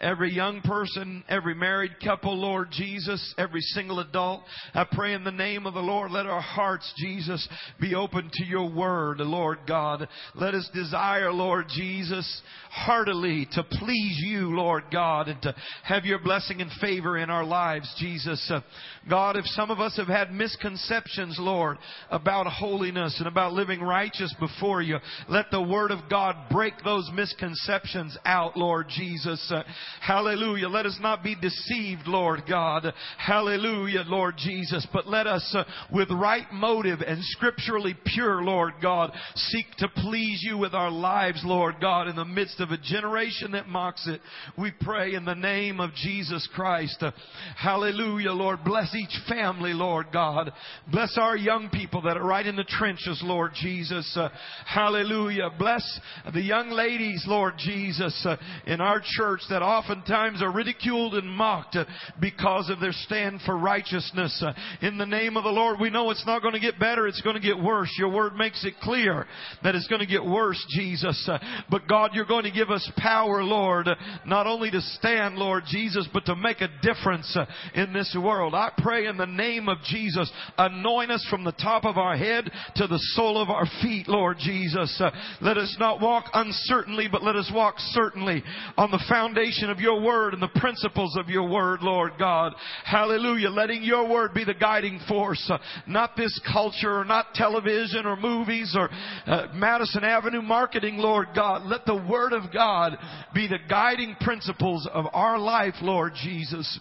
[0.00, 4.42] every young person, every married couple, Lord Jesus, every single adult.
[4.74, 7.46] I pray in the name of the Lord, let our hearts, Jesus,
[7.80, 10.08] be open to your word, Lord God.
[10.34, 16.18] Let us desire, Lord Jesus, heartily to please you, Lord God, and to have your
[16.18, 18.44] blessing and favor in our lives, Jesus.
[18.52, 18.60] Uh,
[19.08, 21.78] God, if some of us have had misconceptions, Lord,
[22.10, 27.10] about holiness and about living righteous before you, let the word of God break those
[27.14, 29.52] misconceptions out, Lord Jesus.
[30.00, 30.68] Hallelujah.
[30.68, 32.92] Let us not be deceived, Lord God.
[33.18, 34.86] Hallelujah, Lord Jesus.
[34.92, 40.42] But let us, uh, with right motive and scripturally pure, Lord God, seek to please
[40.42, 44.20] you with our lives, Lord God, in the midst of a generation that mocks it.
[44.58, 46.96] We pray in the name of Jesus Christ.
[47.00, 47.12] Uh,
[47.56, 48.60] hallelujah, Lord.
[48.64, 50.52] Bless each family, Lord God.
[50.90, 54.16] Bless our young people that are right in the trenches, Lord Jesus.
[54.16, 54.28] Uh,
[54.66, 55.50] hallelujah.
[55.58, 56.00] Bless
[56.32, 61.76] the young ladies, Lord Jesus, uh, in our church that oftentimes are ridiculed and mocked
[61.76, 61.84] uh,
[62.20, 64.42] because of their stand for righteousness.
[64.44, 64.52] Uh,
[64.86, 67.20] in the name of the Lord, we know it's not going to get better, it's
[67.22, 67.92] going to get worse.
[67.98, 69.26] Your word makes it clear
[69.62, 71.28] that it's going to get worse, Jesus.
[71.30, 71.38] Uh,
[71.70, 73.88] but God, you're going to give us power, Lord,
[74.24, 77.36] not only to stand, Lord Jesus, but to make a difference
[77.74, 78.54] in this world.
[78.54, 82.50] I pray in the name of Jesus, anoint us from the top of our head
[82.76, 85.02] to the sole of our feet, Lord Jesus.
[85.40, 88.42] Let us not walk uncertainly, but let us walk certainly
[88.76, 92.54] on the foundation of your word and the principles of your word, Lord God.
[92.84, 93.50] Hallelujah.
[93.50, 98.16] Letting your word be the guiding force, uh, not this culture or not television or
[98.16, 98.88] movies or
[99.26, 101.66] uh, Madison Avenue marketing, Lord God.
[101.66, 102.96] Let the word of God
[103.34, 106.80] be the guiding principles of our life, Lord Jesus.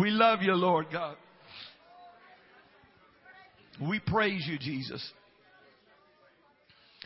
[0.00, 1.16] We love you, Lord God.
[3.80, 5.06] We praise you, Jesus.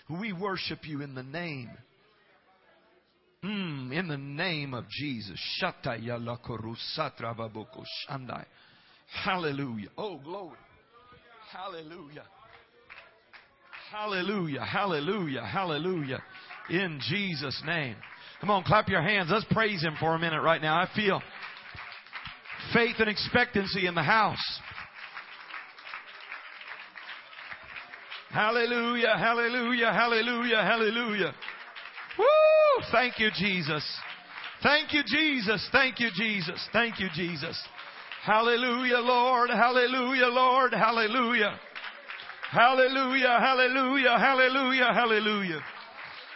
[0.09, 1.71] We worship you in the name
[3.93, 5.41] In the name of Jesus.
[9.25, 9.89] Hallelujah.
[9.99, 10.57] Oh, glory.
[11.53, 12.25] Hallelujah.
[13.91, 14.65] Hallelujah.
[14.65, 15.45] Hallelujah.
[15.45, 16.23] Hallelujah.
[16.69, 17.97] In Jesus' name.
[18.41, 19.29] Come on, clap your hands.
[19.31, 20.77] Let's praise Him for a minute right now.
[20.77, 21.21] I feel
[22.73, 24.39] faith and expectancy in the house.
[28.31, 29.15] Hallelujah.
[29.19, 29.93] Hallelujah.
[29.93, 30.63] Hallelujah.
[30.63, 31.35] Hallelujah.
[32.21, 32.85] Woo!
[32.93, 33.85] Thank you, Jesus.
[34.63, 35.67] Thank you, Jesus.
[35.73, 36.69] Thank you, Jesus.
[36.73, 37.59] Thank you, Jesus.
[38.25, 39.51] Hallelujah, Lord.
[39.51, 40.73] Hallelujah, Lord.
[40.73, 41.59] Hallelujah.
[42.51, 45.61] Hallelujah, hallelujah, hallelujah, hallelujah.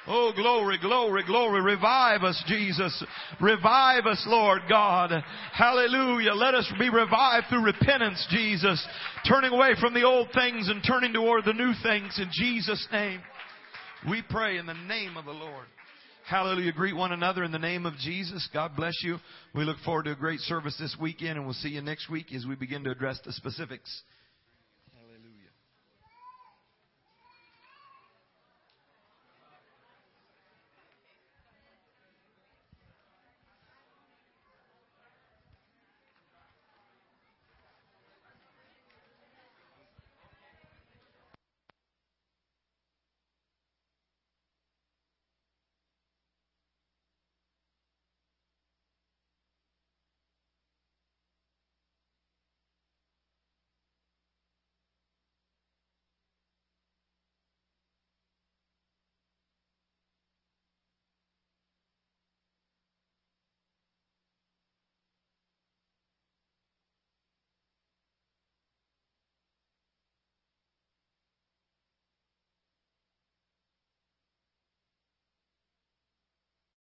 [0.07, 1.61] Oh, glory, glory, glory.
[1.61, 3.03] Revive us, Jesus.
[3.41, 5.11] Revive us, Lord God.
[5.53, 6.35] Hallelujah.
[6.35, 8.87] Let us be revived through repentance, Jesus.
[9.27, 13.21] Turning away from the old things and turning toward the new things in Jesus' name.
[14.09, 15.65] We pray in the name of the Lord.
[16.29, 16.73] Hallelujah.
[16.73, 18.47] Greet one another in the name of Jesus.
[18.53, 19.17] God bless you.
[19.55, 22.27] We look forward to a great service this weekend and we'll see you next week
[22.35, 24.03] as we begin to address the specifics